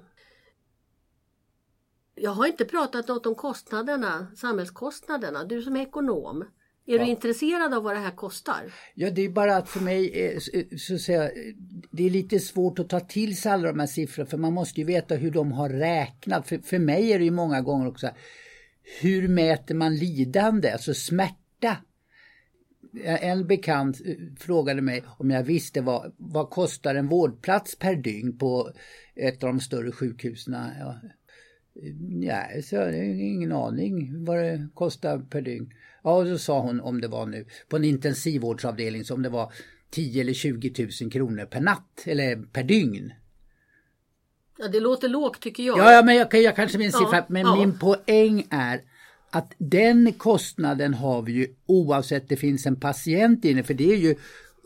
Jag 2.21 2.31
har 2.31 2.47
inte 2.47 2.65
pratat 2.65 3.09
något 3.09 3.27
om 3.27 3.35
kostnaderna, 3.35 4.27
samhällskostnaderna. 4.37 5.45
Du 5.45 5.63
som 5.63 5.77
är 5.77 5.81
ekonom, 5.83 6.45
är 6.87 6.99
du 6.99 7.05
intresserad 7.07 7.75
av 7.75 7.83
vad 7.83 7.95
det 7.95 8.01
här 8.01 8.17
kostar? 8.17 8.73
Ja, 8.95 9.11
det 9.11 9.23
är 9.23 9.29
bara 9.29 9.57
att 9.57 9.69
för 9.69 9.81
mig 9.81 10.21
är, 10.21 10.41
så- 10.41 10.79
så 10.79 10.95
att 10.95 11.01
säga, 11.01 11.31
det 11.91 12.07
är 12.07 12.11
lite 12.11 12.41
svårt 12.41 12.79
att 12.79 12.89
ta 12.89 13.01
till 13.01 13.37
sig 13.37 13.53
alla 13.53 13.69
de 13.69 13.79
här 13.81 13.87
siffrorna 13.87 14.31
för 14.31 14.37
man 14.39 14.53
måste 14.53 14.81
ju 14.81 14.87
veta 14.87 15.15
hur 15.15 15.31
de 15.31 15.53
har 15.53 15.69
räknat. 15.71 16.49
För, 16.49 16.59
för 16.59 16.79
mig 16.79 17.13
är 17.13 17.19
det 17.19 17.25
ju 17.25 17.31
många 17.31 17.61
gånger 17.61 17.89
också 17.89 18.11
hur 19.01 19.29
mäter 19.29 19.75
man 19.75 19.97
lidande, 19.97 20.71
alltså 20.73 20.95
smärta? 20.95 21.77
En 23.05 23.47
bekant 23.47 24.01
eh, 24.07 24.15
frågade 24.39 24.83
mig 24.83 25.05
om 25.19 25.31
jag 25.31 25.43
visste 25.43 25.81
vad, 25.81 26.15
vad 26.17 26.51
kostar 26.51 26.95
en 26.95 27.09
vårdplats 27.09 27.79
per 27.79 27.95
dygn 27.95 28.39
på 28.39 28.71
ett 29.17 29.43
av 29.45 29.49
de 29.49 29.61
större 29.61 29.93
sjukhusen. 29.93 30.57
Ja, 30.81 31.01
Nej, 32.01 32.63
så 32.63 32.75
jag 32.75 32.95
ingen 33.07 33.53
aning 33.53 34.25
vad 34.25 34.39
det 34.39 34.69
kostar 34.75 35.19
per 35.19 35.41
dygn. 35.41 35.73
Ja, 36.03 36.17
och 36.17 36.25
då 36.25 36.39
sa 36.39 36.61
hon 36.61 36.81
om 36.81 37.01
det 37.01 37.09
var 37.09 37.27
nu 37.27 37.45
på 37.69 37.77
en 37.77 37.85
intensivvårdsavdelning 37.85 39.05
som 39.05 39.23
det 39.23 39.29
var 39.29 39.53
10 39.91 40.21
eller 40.21 40.33
20 40.33 40.89
000 41.03 41.11
kronor 41.11 41.45
per 41.45 41.61
natt 41.61 42.03
eller 42.05 42.37
per 42.37 42.63
dygn. 42.63 43.13
Ja, 44.59 44.69
det 44.69 44.81
låter 44.81 45.09
lågt 45.09 45.41
tycker 45.41 45.63
jag. 45.63 45.79
Ja, 45.79 45.93
ja 45.93 46.03
men 46.03 46.17
jag, 46.17 46.35
jag 46.35 46.57
kanske 46.57 46.79
min 46.79 46.91
Ja, 46.93 46.99
siffra, 46.99 47.25
men 47.29 47.43
ja. 47.43 47.57
min 47.57 47.79
poäng 47.79 48.47
är 48.51 48.81
att 49.31 49.55
den 49.59 50.13
kostnaden 50.13 50.95
har 50.95 51.23
vi 51.23 51.33
ju 51.33 51.55
oavsett 51.67 52.29
det 52.29 52.37
finns 52.37 52.67
en 52.67 52.81
patient 52.81 53.45
inne 53.45 53.63
för 53.63 53.75
det 53.75 53.93
är 53.93 53.97
ju 53.97 54.15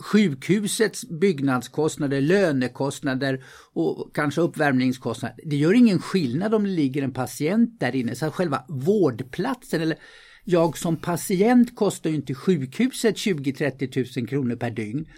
sjukhusets 0.03 1.09
byggnadskostnader, 1.09 2.21
lönekostnader 2.21 3.45
och 3.73 4.15
kanske 4.15 4.41
uppvärmningskostnader. 4.41 5.37
Det 5.45 5.57
gör 5.57 5.73
ingen 5.73 5.99
skillnad 5.99 6.55
om 6.55 6.65
det 6.65 6.71
ligger 6.71 7.03
en 7.03 7.13
patient 7.13 7.81
där 7.81 7.97
inne. 7.97 8.15
Så 8.15 8.31
själva 8.31 8.65
vårdplatsen 8.69 9.83
eller 9.83 9.99
jag 10.45 10.79
som 10.79 10.97
patient 10.97 11.77
kostar 11.77 12.11
ju 12.11 12.17
inte 12.17 12.35
sjukhuset 12.35 13.17
20-30 13.17 14.19
000 14.19 14.29
kronor 14.29 14.57
per 14.57 14.71
dygn. 14.71 15.09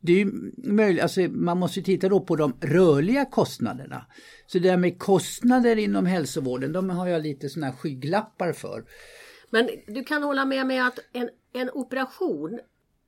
Det 0.00 0.12
är 0.12 0.16
ju 0.16 0.52
möjligt, 0.56 1.02
alltså 1.02 1.20
man 1.20 1.58
måste 1.58 1.80
ju 1.80 1.84
titta 1.84 2.08
då 2.08 2.20
på 2.20 2.36
de 2.36 2.56
rörliga 2.60 3.24
kostnaderna. 3.24 4.06
Så 4.46 4.58
det 4.58 4.68
där 4.68 4.76
med 4.76 4.98
kostnader 4.98 5.76
inom 5.76 6.06
hälsovården, 6.06 6.72
de 6.72 6.90
har 6.90 7.08
jag 7.08 7.22
lite 7.22 7.48
sådana 7.48 7.66
här 7.66 7.78
skygglappar 7.78 8.52
för. 8.52 8.84
Men 9.50 9.68
du 9.86 10.04
kan 10.04 10.22
hålla 10.22 10.44
med 10.44 10.66
mig 10.66 10.78
att 10.78 10.98
en, 11.12 11.28
en 11.52 11.70
operation, 11.70 12.60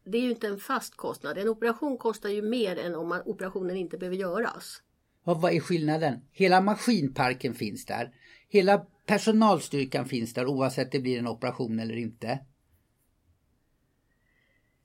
det 0.06 0.18
är 0.18 0.22
ju 0.22 0.30
inte 0.30 0.46
en 0.46 0.58
fast 0.58 0.96
kostnad. 0.96 1.38
En 1.38 1.48
operation 1.48 1.98
kostar 1.98 2.28
ju 2.28 2.42
mer 2.42 2.78
än 2.78 2.94
om 2.94 3.08
man, 3.08 3.22
operationen 3.24 3.76
inte 3.76 3.98
behöver 3.98 4.16
göras. 4.16 4.82
Ja, 5.24 5.34
vad 5.34 5.52
är 5.52 5.60
skillnaden? 5.60 6.20
Hela 6.32 6.60
maskinparken 6.60 7.54
finns 7.54 7.84
där. 7.86 8.10
Hela 8.48 8.78
personalstyrkan 9.06 10.06
finns 10.06 10.34
där 10.34 10.46
oavsett 10.46 10.92
det 10.92 10.98
blir 11.00 11.18
en 11.18 11.28
operation 11.28 11.80
eller 11.80 11.96
inte. 11.96 12.38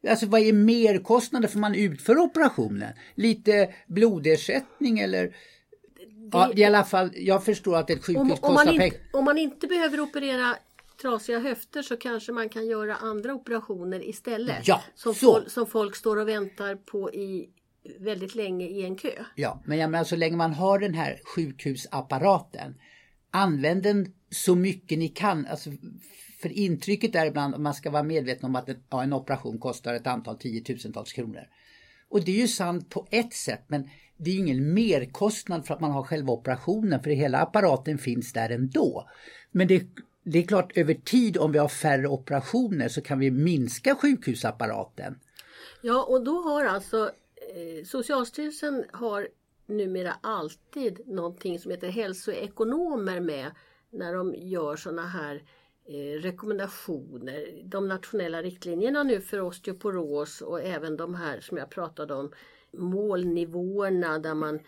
Alltså 0.09 0.25
vad 0.25 0.41
är 0.41 0.53
merkostnaden 0.53 1.49
för 1.49 1.59
man 1.59 1.75
utför 1.75 2.17
operationen? 2.17 2.93
Lite 3.15 3.73
blodersättning 3.87 4.99
eller? 4.99 5.35
Ja, 6.31 6.51
i 6.55 6.63
alla 6.63 6.83
fall, 6.83 7.11
jag 7.15 7.45
förstår 7.45 7.77
att 7.77 7.89
ett 7.89 8.05
sjukhus 8.05 8.21
Om, 8.21 8.31
om, 8.31 8.37
kostar 8.37 8.77
pengar. 8.77 8.97
om 9.13 9.25
man 9.25 9.37
inte 9.37 9.67
behöver 9.67 9.99
operera 9.99 10.55
trasiga 11.01 11.39
höfter 11.39 11.81
så 11.81 11.97
kanske 11.97 12.31
man 12.31 12.49
kan 12.49 12.65
göra 12.65 12.95
andra 12.95 13.33
operationer 13.33 14.09
istället. 14.09 14.67
Ja, 14.67 14.81
som, 14.95 15.15
så. 15.15 15.33
fol, 15.33 15.49
som 15.49 15.67
folk 15.67 15.95
står 15.95 16.17
och 16.17 16.27
väntar 16.27 16.75
på 16.75 17.13
i 17.13 17.49
väldigt 17.99 18.35
länge 18.35 18.65
i 18.65 18.85
en 18.85 18.95
kö. 18.95 19.23
Ja, 19.35 19.61
men 19.65 19.77
jag 19.77 19.89
menar 19.89 20.03
så 20.03 20.15
länge 20.15 20.37
man 20.37 20.53
har 20.53 20.79
den 20.79 20.93
här 20.93 21.21
sjukhusapparaten, 21.35 22.75
använd 23.31 23.83
den 23.83 24.13
så 24.29 24.55
mycket 24.55 24.99
ni 24.99 25.07
kan. 25.07 25.45
Alltså, 25.45 25.69
för 26.41 26.49
intrycket 26.49 27.15
är 27.15 27.25
ibland 27.25 27.55
att 27.55 27.61
man 27.61 27.73
ska 27.73 27.89
vara 27.89 28.03
medveten 28.03 28.45
om 28.45 28.55
att 28.55 28.69
en, 28.69 28.83
ja, 28.89 29.03
en 29.03 29.13
operation 29.13 29.59
kostar 29.59 29.93
ett 29.93 30.07
antal 30.07 30.37
tiotusentals 30.37 31.13
kronor. 31.13 31.47
Och 32.09 32.25
det 32.25 32.31
är 32.31 32.41
ju 32.41 32.47
sant 32.47 32.89
på 32.89 33.07
ett 33.11 33.33
sätt, 33.33 33.63
men 33.67 33.89
det 34.17 34.31
är 34.31 34.37
ingen 34.37 34.73
merkostnad 34.73 35.65
för 35.65 35.73
att 35.73 35.81
man 35.81 35.91
har 35.91 36.03
själva 36.03 36.33
operationen, 36.33 37.03
för 37.03 37.09
hela 37.09 37.39
apparaten 37.39 37.97
finns 37.97 38.33
där 38.33 38.49
ändå. 38.49 39.09
Men 39.51 39.67
det, 39.67 39.83
det 40.23 40.39
är 40.39 40.43
klart, 40.43 40.77
över 40.77 40.93
tid 40.93 41.37
om 41.37 41.51
vi 41.51 41.59
har 41.59 41.67
färre 41.67 42.07
operationer 42.07 42.87
så 42.87 43.01
kan 43.01 43.19
vi 43.19 43.31
minska 43.31 43.95
sjukhusapparaten. 43.95 45.19
Ja, 45.81 46.03
och 46.03 46.23
då 46.23 46.41
har 46.41 46.65
alltså 46.65 47.11
eh, 47.55 47.85
Socialstyrelsen 47.85 48.85
har 48.91 49.27
numera 49.65 50.13
alltid 50.21 51.07
någonting 51.07 51.59
som 51.59 51.71
heter 51.71 51.89
hälsoekonomer 51.89 53.19
med 53.19 53.51
när 53.89 54.13
de 54.13 54.35
gör 54.35 54.75
sådana 54.75 55.07
här 55.07 55.43
eh, 55.85 56.21
rekommendationer. 56.21 57.61
De 57.63 57.87
nationella 57.87 58.41
riktlinjerna 58.41 59.03
nu 59.03 59.21
för 59.21 59.41
osteoporos 59.41 60.41
och 60.41 60.61
även 60.61 60.97
de 60.97 61.15
här 61.15 61.39
som 61.39 61.57
jag 61.57 61.69
pratade 61.69 62.13
om 62.13 62.31
målnivåerna 62.71 64.19
där 64.19 64.33
man, 64.33 64.59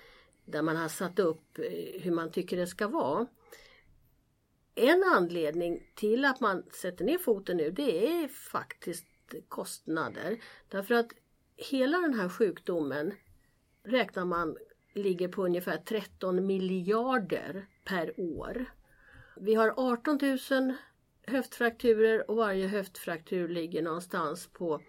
där 0.45 0.61
man 0.61 0.75
har 0.75 0.87
satt 0.87 1.19
upp 1.19 1.59
eh, 1.59 2.01
hur 2.01 2.11
man 2.11 2.31
tycker 2.31 2.57
det 2.57 2.67
ska 2.67 2.87
vara. 2.87 3.27
En 4.75 5.03
anledning 5.03 5.91
till 5.95 6.25
att 6.25 6.39
man 6.39 6.63
sätter 6.71 7.05
ner 7.05 7.17
foten 7.17 7.57
nu 7.57 7.71
det 7.71 8.07
är 8.07 8.27
faktiskt 8.27 9.05
kostnader. 9.47 10.38
Därför 10.69 10.95
att 10.95 11.07
hela 11.55 11.97
den 11.97 12.13
här 12.13 12.29
sjukdomen 12.29 13.13
räknar 13.83 14.25
man 14.25 14.57
ligger 14.93 15.27
på 15.27 15.45
ungefär 15.45 15.77
13 15.77 16.45
miljarder 16.45 17.67
per 17.86 18.19
år. 18.19 18.65
Vi 19.36 19.55
har 19.55 19.73
18 19.77 20.19
000 20.51 20.73
höftfrakturer 21.27 22.31
och 22.31 22.38
varje 22.38 22.67
höftfraktur 22.67 23.47
ligger 23.47 23.81
någonstans 23.81 24.49
på 24.53 24.81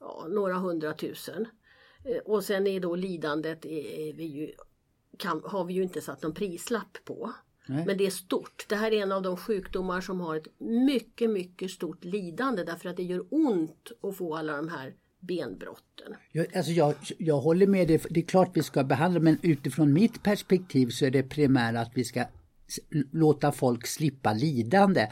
ja, 0.00 0.26
några 0.28 0.54
hundratusen. 0.54 1.48
Eh, 2.04 2.18
och 2.18 2.44
sen 2.44 2.66
är 2.66 2.80
då 2.80 2.96
lidandet 2.96 3.64
eh, 3.64 3.72
är 3.72 4.12
vi 4.12 4.24
ju, 4.24 4.52
kan, 5.18 5.42
har 5.44 5.64
vi 5.64 5.74
ju 5.74 5.82
inte 5.82 6.00
satt 6.00 6.22
någon 6.22 6.34
prislapp 6.34 6.98
på. 7.04 7.32
Nej. 7.66 7.86
Men 7.86 7.98
det 7.98 8.06
är 8.06 8.10
stort. 8.10 8.66
Det 8.68 8.76
här 8.76 8.92
är 8.92 9.02
en 9.02 9.12
av 9.12 9.22
de 9.22 9.36
sjukdomar 9.36 10.00
som 10.00 10.20
har 10.20 10.36
ett 10.36 10.48
mycket, 10.58 11.30
mycket 11.30 11.70
stort 11.70 12.04
lidande 12.04 12.64
därför 12.64 12.88
att 12.88 12.96
det 12.96 13.02
gör 13.02 13.24
ont 13.30 13.92
att 14.02 14.16
få 14.16 14.36
alla 14.36 14.56
de 14.56 14.68
här 14.68 14.94
benbrotten. 15.20 16.14
Jag, 16.32 16.56
alltså 16.56 16.72
jag, 16.72 16.94
jag 17.18 17.40
håller 17.40 17.66
med 17.66 17.88
dig, 17.88 18.00
det 18.10 18.20
är 18.20 18.24
klart 18.24 18.50
vi 18.54 18.62
ska 18.62 18.84
behandla 18.84 19.20
men 19.20 19.38
utifrån 19.42 19.92
mitt 19.92 20.22
perspektiv 20.22 20.88
så 20.88 21.04
är 21.04 21.10
det 21.10 21.22
primära 21.22 21.80
att 21.80 21.92
vi 21.94 22.04
ska 22.04 22.24
låta 23.12 23.52
folk 23.52 23.86
slippa 23.86 24.32
lidande. 24.32 25.08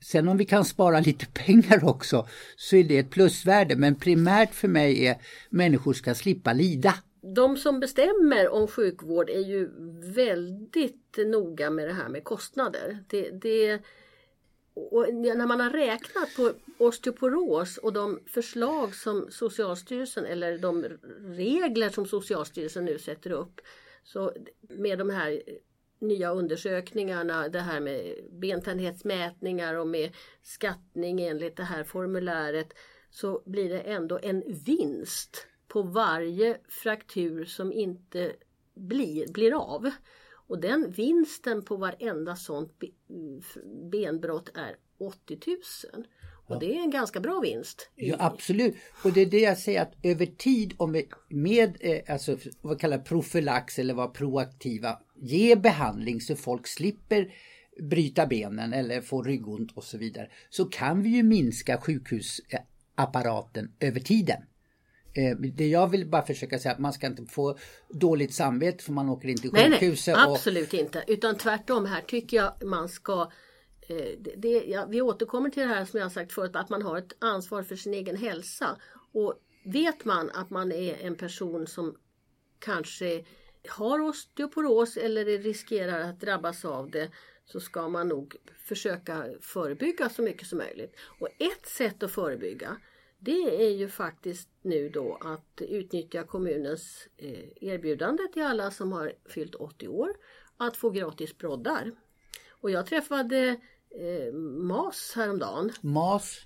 Sen 0.00 0.28
om 0.28 0.36
vi 0.36 0.44
kan 0.44 0.64
spara 0.64 1.00
lite 1.00 1.26
pengar 1.34 1.84
också 1.84 2.28
så 2.56 2.76
är 2.76 2.84
det 2.84 2.98
ett 2.98 3.10
plusvärde 3.10 3.76
men 3.76 3.94
primärt 3.94 4.54
för 4.54 4.68
mig 4.68 5.06
är 5.06 5.16
människor 5.50 5.92
ska 5.92 6.14
slippa 6.14 6.52
lida. 6.52 6.94
De 7.22 7.56
som 7.56 7.80
bestämmer 7.80 8.48
om 8.48 8.68
sjukvård 8.68 9.30
är 9.30 9.40
ju 9.40 9.70
väldigt 10.14 11.16
noga 11.16 11.70
med 11.70 11.88
det 11.88 11.92
här 11.92 12.08
med 12.08 12.24
kostnader. 12.24 13.04
Det, 13.08 13.30
det 13.30 13.82
och 14.74 15.14
när 15.14 15.46
man 15.46 15.60
har 15.60 15.70
räknat 15.70 16.36
på 16.36 16.52
osteoporos 16.78 17.78
och 17.78 17.92
de 17.92 18.20
förslag 18.26 18.94
som 18.94 19.30
Socialstyrelsen 19.30 20.26
eller 20.26 20.58
de 20.58 20.84
regler 21.36 21.88
som 21.88 22.06
Socialstyrelsen 22.06 22.84
nu 22.84 22.98
sätter 22.98 23.30
upp 23.30 23.60
så 24.04 24.32
med 24.60 24.98
de 24.98 25.10
här 25.10 25.42
nya 25.98 26.30
undersökningarna, 26.30 27.48
det 27.48 27.60
här 27.60 27.80
med 27.80 28.16
bentäthetsmätningar 28.30 29.74
och 29.74 29.86
med 29.86 30.16
skattning 30.42 31.20
enligt 31.20 31.56
det 31.56 31.62
här 31.62 31.84
formuläret 31.84 32.74
så 33.10 33.42
blir 33.44 33.68
det 33.68 33.80
ändå 33.80 34.18
en 34.22 34.42
vinst 34.64 35.46
på 35.72 35.82
varje 35.82 36.58
fraktur 36.68 37.44
som 37.44 37.72
inte 37.72 38.32
blir, 38.74 39.32
blir 39.32 39.52
av. 39.54 39.90
Och 40.48 40.60
den 40.60 40.90
vinsten 40.90 41.64
på 41.64 41.76
varenda 41.76 42.36
sånt 42.36 42.72
benbrott 43.90 44.50
är 44.54 44.76
80 44.98 45.38
000. 45.46 46.06
Och 46.46 46.60
det 46.60 46.76
är 46.76 46.80
en 46.80 46.90
ganska 46.90 47.20
bra 47.20 47.40
vinst. 47.40 47.90
Ja 47.94 48.16
absolut. 48.18 48.76
Och 49.04 49.12
det 49.12 49.20
är 49.20 49.26
det 49.26 49.40
jag 49.40 49.58
säger 49.58 49.82
att 49.82 49.92
över 50.02 50.26
tid 50.26 50.74
om 50.76 50.92
vi 50.92 51.08
med 51.28 51.76
eh, 51.80 52.12
alltså, 52.12 52.36
vad 52.60 52.80
kallar 52.80 52.98
profylax 52.98 53.78
eller 53.78 53.94
vad 53.94 54.14
proaktiva 54.14 54.98
ge 55.14 55.56
behandling 55.56 56.20
så 56.20 56.36
folk 56.36 56.66
slipper 56.66 57.34
bryta 57.80 58.26
benen 58.26 58.72
eller 58.72 59.00
få 59.00 59.22
ryggont 59.22 59.72
och 59.72 59.84
så 59.84 59.98
vidare 59.98 60.30
så 60.50 60.64
kan 60.64 61.02
vi 61.02 61.08
ju 61.08 61.22
minska 61.22 61.80
sjukhusapparaten 61.80 63.72
över 63.80 64.00
tiden. 64.00 64.42
Eh, 65.14 65.36
det 65.36 65.68
jag 65.68 65.90
vill 65.90 66.06
bara 66.06 66.22
försöka 66.22 66.58
säga 66.58 66.72
att 66.72 66.78
man 66.78 66.92
ska 66.92 67.06
inte 67.06 67.24
få 67.24 67.58
dåligt 67.88 68.34
samvete 68.34 68.84
för 68.84 68.92
man 68.92 69.08
åker 69.08 69.28
in 69.28 69.40
till 69.40 69.50
sjukhuset. 69.50 70.14
Nej, 70.14 70.24
nej 70.26 70.34
absolut 70.34 70.72
och... 70.72 70.74
inte. 70.74 71.04
Utan 71.06 71.36
tvärtom 71.36 71.86
här 71.86 72.00
tycker 72.00 72.36
jag 72.36 72.64
man 72.64 72.88
ska 72.88 73.30
eh, 73.88 73.96
det, 74.20 74.34
det, 74.36 74.64
ja, 74.66 74.86
vi 74.86 75.02
återkommer 75.02 75.50
till 75.50 75.62
det 75.62 75.68
här 75.68 75.84
som 75.84 76.00
jag 76.00 76.12
sagt 76.12 76.32
förut, 76.32 76.56
att 76.56 76.70
man 76.70 76.82
har 76.82 76.98
ett 76.98 77.12
ansvar 77.18 77.62
för 77.62 77.76
sin 77.76 77.94
egen 77.94 78.16
hälsa. 78.16 78.76
Och 79.12 79.34
vet 79.64 80.04
man 80.04 80.30
att 80.30 80.50
man 80.50 80.72
är 80.72 81.06
en 81.06 81.14
person 81.14 81.66
som 81.66 81.96
kanske 82.58 83.24
har 83.68 84.00
osteoporos 84.00 84.96
eller 84.96 85.24
riskerar 85.24 86.00
att 86.00 86.20
drabbas 86.20 86.64
av 86.64 86.90
det 86.90 87.10
så 87.44 87.60
ska 87.60 87.88
man 87.88 88.08
nog 88.08 88.36
försöka 88.58 89.26
förebygga 89.40 90.08
så 90.08 90.22
mycket 90.22 90.46
som 90.46 90.58
möjligt. 90.58 90.96
Och 91.20 91.28
ett 91.38 91.66
sätt 91.66 92.02
att 92.02 92.12
förebygga 92.12 92.76
det 93.24 93.66
är 93.66 93.70
ju 93.70 93.88
faktiskt 93.88 94.48
nu 94.62 94.88
då 94.88 95.18
att 95.20 95.60
utnyttja 95.60 96.24
kommunens 96.24 97.08
eh, 97.16 97.48
erbjudande 97.60 98.22
till 98.32 98.42
alla 98.42 98.70
som 98.70 98.92
har 98.92 99.12
fyllt 99.24 99.54
80 99.54 99.88
år 99.88 100.10
att 100.56 100.76
få 100.76 100.90
gratis 100.90 101.38
broddar. 101.38 101.92
Och 102.50 102.70
jag 102.70 102.86
träffade 102.86 103.56
eh, 103.90 104.34
MAS 104.34 105.12
häromdagen. 105.16 105.72
MAS? 105.80 106.40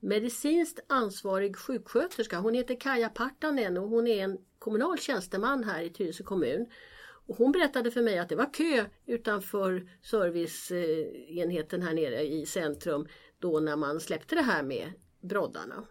Medicinskt 0.00 0.80
ansvarig 0.86 1.56
sjuksköterska. 1.56 2.38
Hon 2.38 2.54
heter 2.54 2.80
Kaja 2.80 3.08
Partanen 3.08 3.78
och 3.78 3.88
hon 3.88 4.06
är 4.06 4.24
en 4.24 4.38
kommunal 4.58 4.98
tjänsteman 4.98 5.64
här 5.64 5.82
i 5.82 5.90
Tyresö 5.90 6.24
kommun. 6.24 6.66
Och 7.26 7.36
hon 7.36 7.52
berättade 7.52 7.90
för 7.90 8.02
mig 8.02 8.18
att 8.18 8.28
det 8.28 8.36
var 8.36 8.54
kö 8.54 8.84
utanför 9.06 9.90
serviceenheten 10.02 11.82
här 11.82 11.94
nere 11.94 12.22
i 12.22 12.46
centrum 12.46 13.08
då 13.38 13.60
när 13.60 13.76
man 13.76 14.00
släppte 14.00 14.34
det 14.34 14.42
här 14.42 14.62
med 14.62 14.92
broddarna. 15.20 15.86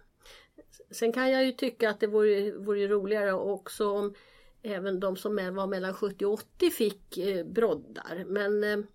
Sen 0.92 1.12
kan 1.12 1.32
jag 1.32 1.46
ju 1.46 1.52
tycka 1.52 1.90
att 1.90 2.00
det 2.00 2.08
vore, 2.08 2.52
vore 2.52 2.88
roligare 2.88 3.34
också 3.34 3.90
om 3.90 4.14
även 4.62 5.00
de 5.00 5.16
som 5.16 5.36
var 5.36 5.68
mellan 5.68 5.94
70 5.94 6.26
och 6.26 6.34
80 6.34 6.70
fick 6.70 7.18
eh, 7.18 7.46
broddar. 7.46 8.26
Men 8.28 8.64
eh, 8.64 8.86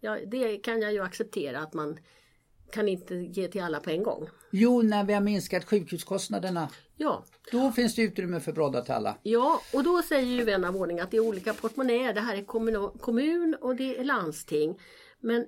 ja, 0.00 0.18
det 0.26 0.56
kan 0.56 0.80
jag 0.80 0.92
ju 0.92 1.00
acceptera 1.00 1.60
att 1.60 1.74
man 1.74 1.98
kan 2.70 2.88
inte 2.88 3.14
ge 3.14 3.48
till 3.48 3.62
alla 3.62 3.80
på 3.80 3.90
en 3.90 4.02
gång. 4.02 4.28
Jo, 4.50 4.82
när 4.82 5.04
vi 5.04 5.12
har 5.12 5.20
minskat 5.20 5.64
sjukhuskostnaderna. 5.64 6.68
Ja. 6.96 7.24
Då 7.52 7.72
finns 7.72 7.94
det 7.94 8.02
utrymme 8.02 8.40
för 8.40 8.52
broddar 8.52 8.82
till 8.82 8.92
alla. 8.92 9.18
Ja, 9.22 9.60
och 9.72 9.84
då 9.84 10.02
säger 10.02 10.36
ju 10.36 10.44
vän 10.44 10.64
av 10.64 10.76
ordning 10.76 11.00
att 11.00 11.10
det 11.10 11.16
är 11.16 11.28
olika 11.28 11.54
portmonnäer. 11.54 12.14
Det 12.14 12.20
här 12.20 12.36
är 12.36 12.44
kommun 12.98 13.54
och 13.60 13.76
det 13.76 13.98
är 13.98 14.04
landsting. 14.04 14.80
Men 15.20 15.46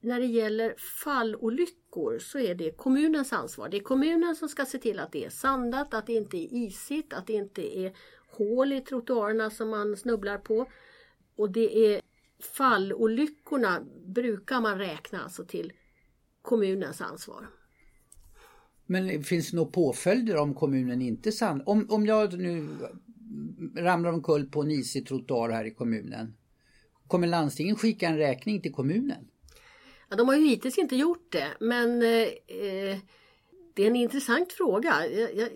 när 0.00 0.20
det 0.20 0.26
gäller 0.26 0.74
fallolyckor 1.04 1.79
så 2.20 2.38
är 2.38 2.54
det 2.54 2.76
kommunens 2.76 3.32
ansvar. 3.32 3.68
Det 3.68 3.76
är 3.76 3.82
kommunen 3.82 4.36
som 4.36 4.48
ska 4.48 4.64
se 4.64 4.78
till 4.78 4.98
att 4.98 5.12
det 5.12 5.24
är 5.24 5.30
sandat, 5.30 5.94
att 5.94 6.06
det 6.06 6.12
inte 6.12 6.36
är 6.36 6.54
isigt, 6.54 7.12
att 7.12 7.26
det 7.26 7.32
inte 7.32 7.78
är 7.78 7.92
hål 8.28 8.72
i 8.72 8.80
trottoarerna 8.80 9.50
som 9.50 9.70
man 9.70 9.96
snubblar 9.96 10.38
på. 10.38 10.66
Och 11.36 11.50
det 11.50 11.94
är 11.94 12.00
fallolyckorna 12.56 13.80
brukar 14.06 14.60
man 14.60 14.78
räkna 14.78 15.22
alltså 15.22 15.44
till 15.44 15.72
kommunens 16.42 17.00
ansvar. 17.00 17.46
Men 18.86 19.22
finns 19.22 19.50
det 19.50 19.56
några 19.56 19.70
påföljder 19.70 20.36
om 20.36 20.54
kommunen 20.54 21.02
inte 21.02 21.32
sand... 21.32 21.62
Om, 21.66 21.86
om 21.90 22.06
jag 22.06 22.38
nu 22.38 22.68
ramlar 23.76 24.12
omkull 24.12 24.46
på 24.46 24.62
en 24.62 24.70
isig 24.70 25.06
trottoar 25.06 25.50
här 25.50 25.64
i 25.64 25.70
kommunen. 25.70 26.34
Kommer 27.06 27.26
landstingen 27.26 27.76
skicka 27.76 28.08
en 28.08 28.16
räkning 28.16 28.60
till 28.60 28.72
kommunen? 28.72 29.29
Ja, 30.10 30.16
de 30.16 30.28
har 30.28 30.36
ju 30.36 30.46
hittills 30.46 30.78
inte 30.78 30.96
gjort 30.96 31.32
det 31.32 31.48
men 31.60 32.02
eh, 32.02 32.98
det 33.74 33.82
är 33.82 33.86
en 33.86 33.96
intressant 33.96 34.52
fråga. 34.52 35.06
Jag, 35.06 35.34
jag... 35.36 35.48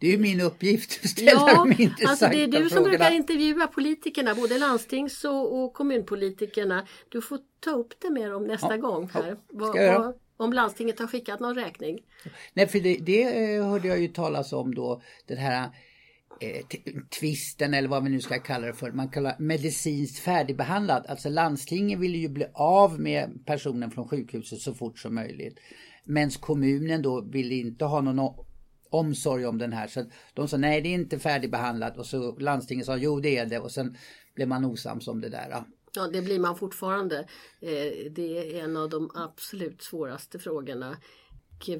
Det 0.00 0.06
är 0.06 0.10
ju 0.10 0.18
min 0.18 0.40
uppgift 0.40 1.00
att 1.04 1.10
ställa 1.10 1.30
ja, 1.30 1.54
de 1.54 1.82
intressanta 1.82 2.10
alltså 2.10 2.28
Det 2.28 2.42
är 2.42 2.46
du 2.46 2.52
frågorna. 2.52 2.70
som 2.70 2.82
brukar 2.82 3.10
intervjua 3.10 3.66
politikerna, 3.66 4.34
både 4.34 4.58
landstings 4.58 5.24
och, 5.24 5.62
och, 5.64 5.72
kommunpolitikerna. 5.72 6.86
Du 7.08 7.22
får 7.22 7.38
ta 7.60 7.70
upp 7.70 7.94
det 8.00 8.10
med 8.10 8.30
dem 8.30 8.44
nästa 8.44 8.70
ja, 8.70 8.76
gång. 8.76 9.10
här. 9.14 9.36
Vad, 9.48 10.14
om 10.36 10.52
landstinget 10.52 10.98
har 10.98 11.06
skickat 11.06 11.40
någon 11.40 11.54
räkning. 11.54 12.00
Nej, 12.52 12.68
för 12.68 12.80
det, 12.80 12.96
det 12.96 13.54
eh, 13.54 13.66
hörde 13.66 13.88
jag 13.88 14.00
ju 14.00 14.08
talas 14.08 14.52
om 14.52 14.74
då, 14.74 15.02
den 15.26 15.38
här 15.38 15.68
eh, 16.40 16.66
tvisten 17.20 17.74
eller 17.74 17.88
vad 17.88 18.04
vi 18.04 18.10
nu 18.10 18.20
ska 18.20 18.38
kalla 18.38 18.66
det 18.66 18.74
för. 18.74 18.92
Man 18.92 19.08
kallar 19.08 19.36
medicinskt 19.38 20.18
färdigbehandlad. 20.18 21.06
Alltså 21.08 21.28
landstingen 21.28 22.00
vill 22.00 22.14
ju 22.14 22.28
bli 22.28 22.46
av 22.54 23.00
med 23.00 23.46
personen 23.46 23.90
från 23.90 24.08
sjukhuset 24.08 24.58
så 24.58 24.74
fort 24.74 24.98
som 24.98 25.14
möjligt. 25.14 25.58
Medan 26.04 26.30
kommunen 26.30 27.02
då 27.02 27.20
vill 27.20 27.52
inte 27.52 27.84
ha 27.84 28.00
någon 28.00 28.34
omsorg 28.90 29.46
om 29.46 29.58
den 29.58 29.72
här. 29.72 29.86
Så 29.86 30.04
de 30.34 30.48
sa 30.48 30.56
nej 30.56 30.80
det 30.80 30.88
är 30.88 30.94
inte 30.94 31.18
färdigbehandlat 31.18 31.98
och 31.98 32.06
så 32.06 32.38
landstinget 32.38 32.86
sa 32.86 32.96
jo 32.96 33.20
det 33.20 33.36
är 33.36 33.46
det 33.46 33.58
och 33.58 33.70
sen 33.70 33.96
blev 34.34 34.48
man 34.48 34.64
osams 34.64 35.08
om 35.08 35.20
det 35.20 35.28
där. 35.28 35.48
Ja 35.50 35.64
det 36.12 36.22
blir 36.22 36.38
man 36.38 36.56
fortfarande. 36.56 37.18
Eh, 37.60 38.10
det 38.10 38.58
är 38.58 38.64
en 38.64 38.76
av 38.76 38.88
de 38.88 39.10
absolut 39.14 39.82
svåraste 39.82 40.38
frågorna. 40.38 40.96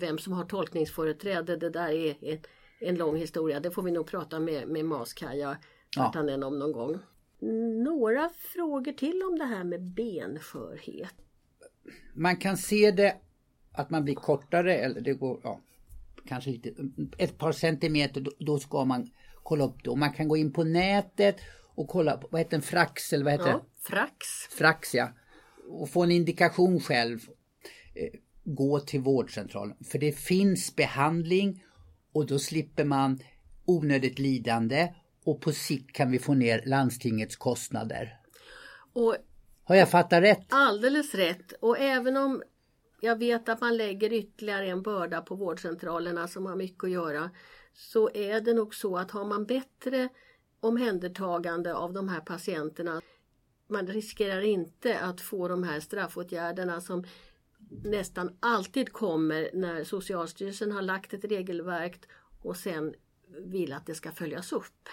Vem 0.00 0.18
som 0.18 0.32
har 0.32 0.44
tolkningsföreträde 0.44 1.56
det 1.56 1.70
där 1.70 1.88
är 1.88 2.40
en 2.80 2.94
lång 2.94 3.16
historia. 3.16 3.60
Det 3.60 3.70
får 3.70 3.82
vi 3.82 3.90
nog 3.90 4.06
prata 4.06 4.40
med, 4.40 4.68
med 4.68 4.84
Maskaja 4.84 5.56
Vartanen 5.96 6.40
ja. 6.40 6.46
om 6.46 6.58
någon 6.58 6.72
gång. 6.72 6.98
Några 7.84 8.30
frågor 8.54 8.92
till 8.92 9.22
om 9.22 9.38
det 9.38 9.44
här 9.44 9.64
med 9.64 9.82
benskörhet. 9.82 11.14
Man 12.14 12.36
kan 12.36 12.56
se 12.56 12.90
det 12.90 13.16
att 13.72 13.90
man 13.90 14.04
blir 14.04 14.14
kortare 14.14 14.74
eller 14.76 15.00
det 15.00 15.14
går 15.14 15.40
ja, 15.44 15.60
kanske 16.26 16.50
lite, 16.50 16.74
ett 17.18 17.38
par 17.38 17.52
centimeter 17.52 18.20
då, 18.20 18.30
då 18.38 18.58
ska 18.58 18.84
man 18.84 19.10
kolla 19.42 19.64
upp 19.64 19.84
det. 19.84 19.90
Och 19.90 19.98
man 19.98 20.12
kan 20.12 20.28
gå 20.28 20.36
in 20.36 20.52
på 20.52 20.64
nätet 20.64 21.36
och 21.74 21.88
kolla, 21.88 22.22
vad 22.30 22.40
heter 22.40 22.56
en 22.56 22.62
frax 22.62 23.12
eller 23.12 23.24
vad 23.24 23.32
heter 23.32 23.48
ja, 23.48 23.52
det? 23.52 23.90
Frax. 23.90 24.26
Frax 24.50 24.94
ja. 24.94 25.08
Och 25.68 25.90
få 25.90 26.02
en 26.02 26.10
indikation 26.10 26.80
själv. 26.80 27.18
Eh, 27.94 28.20
gå 28.44 28.80
till 28.80 29.00
vårdcentralen. 29.00 29.76
För 29.84 29.98
det 29.98 30.12
finns 30.12 30.76
behandling 30.76 31.62
och 32.12 32.26
då 32.26 32.38
slipper 32.38 32.84
man 32.84 33.18
onödigt 33.64 34.18
lidande 34.18 34.94
och 35.24 35.40
på 35.40 35.52
sikt 35.52 35.92
kan 35.92 36.10
vi 36.10 36.18
få 36.18 36.34
ner 36.34 36.62
landstingets 36.66 37.36
kostnader. 37.36 38.20
Och 38.92 39.16
Har 39.64 39.76
jag 39.76 39.90
fattat 39.90 40.22
rätt? 40.22 40.46
Alldeles 40.48 41.14
rätt. 41.14 41.52
Och 41.60 41.78
även 41.78 42.16
om 42.16 42.42
jag 43.00 43.18
vet 43.18 43.48
att 43.48 43.60
man 43.60 43.76
lägger 43.76 44.12
ytterligare 44.12 44.66
en 44.66 44.82
börda 44.82 45.20
på 45.20 45.34
vårdcentralerna 45.34 46.28
som 46.28 46.46
har 46.46 46.56
mycket 46.56 46.84
att 46.84 46.90
göra 46.90 47.30
så 47.74 48.10
är 48.14 48.40
det 48.40 48.54
nog 48.54 48.74
så 48.74 48.96
att 48.96 49.10
har 49.10 49.24
man 49.24 49.44
bättre 49.44 50.08
omhändertagande 50.60 51.74
av 51.74 51.92
de 51.92 52.08
här 52.08 52.20
patienterna 52.20 53.00
man 53.68 53.86
riskerar 53.86 54.40
inte 54.40 54.98
att 54.98 55.20
få 55.20 55.48
de 55.48 55.62
här 55.62 55.80
straffåtgärderna 55.80 56.80
som 56.80 57.04
nästan 57.70 58.36
alltid 58.40 58.92
kommer 58.92 59.50
när 59.54 59.84
Socialstyrelsen 59.84 60.72
har 60.72 60.82
lagt 60.82 61.14
ett 61.14 61.24
regelverk 61.24 62.00
och 62.42 62.56
sen 62.56 62.94
vill 63.44 63.72
att 63.72 63.86
det 63.86 63.94
ska 63.94 64.12
följas 64.12 64.52
upp. 64.52 64.88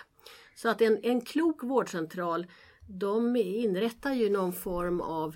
Så 0.56 0.70
att 0.70 0.82
en, 0.82 1.00
en 1.04 1.22
klok 1.22 1.64
vårdcentral 1.64 2.48
de 2.88 3.36
inrättar 3.36 4.14
ju 4.14 4.30
någon 4.30 4.54
form 4.54 5.02
av 5.02 5.36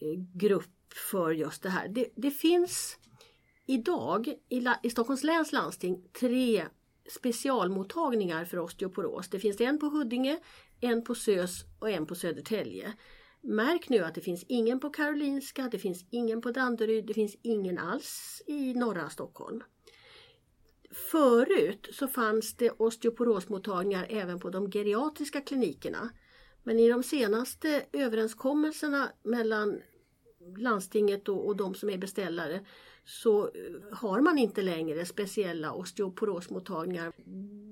eh, 0.00 0.08
grupp 0.34 0.92
för 1.10 1.30
just 1.30 1.62
det 1.62 1.70
här. 1.70 1.88
Det, 1.88 2.08
det 2.16 2.30
finns 2.30 2.98
idag 3.66 4.28
i, 4.48 4.66
i 4.82 4.90
Stockholms 4.90 5.24
läns 5.24 5.52
landsting 5.52 6.04
tre 6.20 6.64
specialmottagningar 7.10 8.44
för 8.44 8.58
osteoporos. 8.58 9.28
Det 9.28 9.38
finns 9.38 9.60
en 9.60 9.78
på 9.78 9.86
Huddinge, 9.86 10.38
en 10.80 11.04
på 11.04 11.14
SÖS 11.14 11.64
och 11.78 11.90
en 11.90 12.06
på 12.06 12.14
Södertälje. 12.14 12.92
Märk 13.40 13.88
nu 13.88 13.98
att 13.98 14.14
det 14.14 14.20
finns 14.20 14.44
ingen 14.48 14.80
på 14.80 14.90
Karolinska, 14.90 15.68
det 15.70 15.78
finns 15.78 16.04
ingen 16.10 16.40
på 16.40 16.50
Danderyd, 16.50 17.06
det 17.06 17.14
finns 17.14 17.36
ingen 17.42 17.78
alls 17.78 18.42
i 18.46 18.74
norra 18.74 19.10
Stockholm. 19.10 19.62
Förut 20.90 21.88
så 21.92 22.08
fanns 22.08 22.56
det 22.56 22.70
osteoporosmottagningar 22.70 24.06
även 24.10 24.40
på 24.40 24.50
de 24.50 24.70
geriatriska 24.70 25.40
klinikerna. 25.40 26.10
Men 26.62 26.78
i 26.78 26.88
de 26.88 27.02
senaste 27.02 27.84
överenskommelserna 27.92 29.12
mellan 29.22 29.80
landstinget 30.56 31.28
och, 31.28 31.46
och 31.46 31.56
de 31.56 31.74
som 31.74 31.90
är 31.90 31.98
beställare 31.98 32.66
så 33.04 33.44
eh, 33.44 33.50
har 33.92 34.20
man 34.20 34.38
inte 34.38 34.62
längre 34.62 35.06
speciella 35.06 35.72
osteoporosmottagningar. 35.72 37.12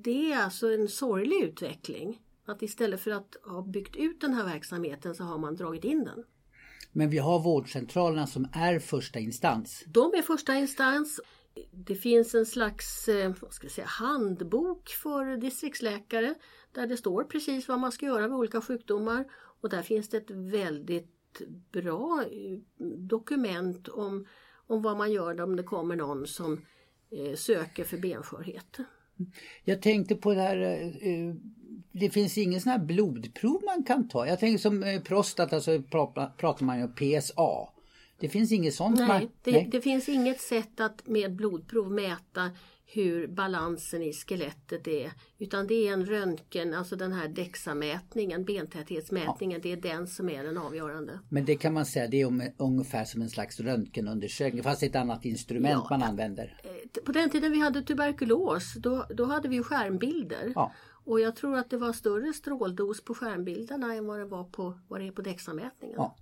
Det 0.03 0.33
är 0.33 0.43
alltså 0.43 0.73
en 0.73 0.89
sorglig 0.89 1.43
utveckling. 1.43 2.23
Att 2.47 2.63
istället 2.63 3.01
för 3.01 3.11
att 3.11 3.37
ha 3.45 3.63
byggt 3.63 3.97
ut 3.97 4.21
den 4.21 4.35
här 4.35 4.45
verksamheten 4.45 5.15
så 5.15 5.25
har 5.25 5.39
man 5.39 5.57
dragit 5.57 5.85
in 5.85 6.05
den. 6.05 6.25
Men 6.93 7.11
vi 7.11 7.19
har 7.19 7.39
vårdcentralerna 7.39 8.27
som 8.27 8.49
är 8.53 8.79
första 8.79 9.19
instans. 9.19 9.85
De 9.87 10.13
är 10.15 10.23
första 10.23 10.55
instans. 10.55 11.21
Det 11.73 11.95
finns 11.95 12.35
en 12.35 12.47
slags 12.47 13.09
eh, 13.09 13.33
vad 13.41 13.53
ska 13.53 13.65
jag 13.65 13.73
säga, 13.73 13.87
handbok 13.87 14.89
för 14.89 15.37
distriktsläkare 15.37 16.35
där 16.73 16.87
det 16.87 16.97
står 16.97 17.25
precis 17.25 17.69
vad 17.69 17.79
man 17.79 17.93
ska 17.93 18.07
göra 18.07 18.29
med 18.29 18.39
olika 18.39 18.61
sjukdomar. 18.61 19.25
Och 19.61 19.69
där 19.69 19.83
finns 19.83 20.09
det 20.09 20.17
ett 20.17 20.31
väldigt 20.31 21.43
bra 21.73 22.25
eh, 22.31 22.59
dokument 22.97 23.89
om, 23.89 24.27
om 24.67 24.83
vad 24.83 24.97
man 24.97 25.13
gör 25.13 25.41
om 25.41 25.57
det 25.57 25.63
kommer 25.63 25.97
någon 25.97 26.27
som 26.27 26.65
eh, 27.11 27.35
söker 27.35 27.85
för 27.85 27.99
benskörhet. 27.99 28.79
Jag 29.65 29.83
tänkte 29.83 30.15
på 30.15 30.35
det 30.35 30.41
här, 30.41 30.59
det 32.01 32.11
finns 32.11 32.39
ingen 32.39 32.61
sån 32.61 32.73
här 32.73 32.79
blodprov 32.79 33.63
man 33.65 33.85
kan 33.85 34.09
ta. 34.09 34.27
Jag 34.27 34.41
tänker 34.41 34.59
som 34.59 34.83
eh, 34.83 35.01
prostata 35.01 35.61
så 35.61 35.83
pratar 36.37 36.65
man 36.65 36.79
ju 36.79 36.85
om 36.85 36.95
PSA. 36.95 37.69
Det 38.21 38.29
finns 38.29 38.53
inget 38.53 38.75
sånt? 38.75 38.99
Nej, 38.99 39.09
man, 39.09 39.29
det, 39.43 39.53
nej. 39.53 39.69
det 39.73 39.81
finns 39.81 40.09
inget 40.09 40.41
sätt 40.41 40.81
att 40.81 41.07
med 41.07 41.37
blodprov 41.37 41.91
mäta 41.91 42.51
hur 42.87 43.27
balansen 43.27 44.03
i 44.03 44.13
skelettet 44.13 44.87
är. 44.87 45.13
Utan 45.39 45.67
det 45.67 45.89
är 45.89 45.93
en 45.93 46.07
röntgen, 46.07 46.75
alltså 46.75 46.97
den 46.97 47.13
här 47.13 47.29
DEXA-mätningen, 47.29 48.45
bentäthetsmätningen, 48.45 49.61
ja. 49.61 49.63
det 49.63 49.73
är 49.73 49.95
den 49.95 50.07
som 50.07 50.29
är 50.29 50.45
den 50.45 50.59
avgörande. 50.59 51.21
Men 51.29 51.45
det 51.45 51.57
kan 51.57 51.75
man 51.75 51.87
säga, 51.87 52.09
det 52.09 52.21
är 52.21 52.53
ungefär 52.57 53.05
som 53.05 53.23
en 53.23 53.31
slags 53.31 53.61
röntgenundersökning 53.61 54.63
fast 54.63 54.83
ett 54.83 54.97
annat 54.97 55.25
instrument 55.25 55.85
ja, 55.91 55.99
man 55.99 56.09
använder. 56.09 56.61
Eh, 56.65 57.03
på 57.03 57.13
den 57.13 57.31
tiden 57.31 57.53
vi 57.53 57.61
hade 57.61 57.83
tuberkulos, 57.83 58.75
då, 58.75 59.07
då 59.11 59.25
hade 59.25 59.49
vi 59.49 59.63
skärmbilder. 59.63 60.53
Ja. 60.55 60.73
Och 61.07 61.21
jag 61.21 61.37
tror 61.37 61.57
att 61.57 61.71
det 61.71 61.77
var 61.77 61.93
större 61.93 62.33
stråldos 62.33 63.05
på 63.05 63.15
skärmbilderna 63.15 63.95
än 63.95 64.07
vad 64.07 64.19
det 64.19 64.25
var 64.25 64.45
på, 64.45 64.79
vad 64.89 65.01
det 65.01 65.07
är 65.07 65.13
på 65.13 65.23
DEXA-mätningen. 65.23 65.95
Ja. 65.97 66.17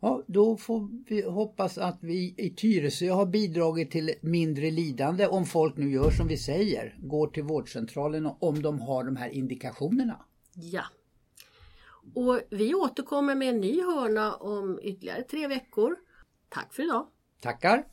Ja, 0.00 0.22
då 0.26 0.56
får 0.56 0.88
vi 1.08 1.22
hoppas 1.22 1.78
att 1.78 1.98
vi 2.00 2.34
i 2.38 2.50
Tyresö 2.50 3.10
har 3.10 3.26
bidragit 3.26 3.90
till 3.90 4.14
mindre 4.20 4.70
lidande 4.70 5.26
om 5.26 5.46
folk 5.46 5.76
nu 5.76 5.90
gör 5.90 6.10
som 6.10 6.26
vi 6.26 6.36
säger, 6.36 6.96
går 6.98 7.26
till 7.26 7.42
vårdcentralen 7.42 8.30
om 8.38 8.62
de 8.62 8.80
har 8.80 9.04
de 9.04 9.16
här 9.16 9.28
indikationerna. 9.28 10.24
Ja. 10.54 10.84
Och 12.14 12.40
vi 12.50 12.74
återkommer 12.74 13.34
med 13.34 13.48
en 13.48 13.60
ny 13.60 13.82
hörna 13.82 14.34
om 14.34 14.80
ytterligare 14.82 15.22
tre 15.22 15.48
veckor. 15.48 15.96
Tack 16.48 16.74
för 16.74 16.82
idag! 16.82 17.06
Tackar! 17.40 17.84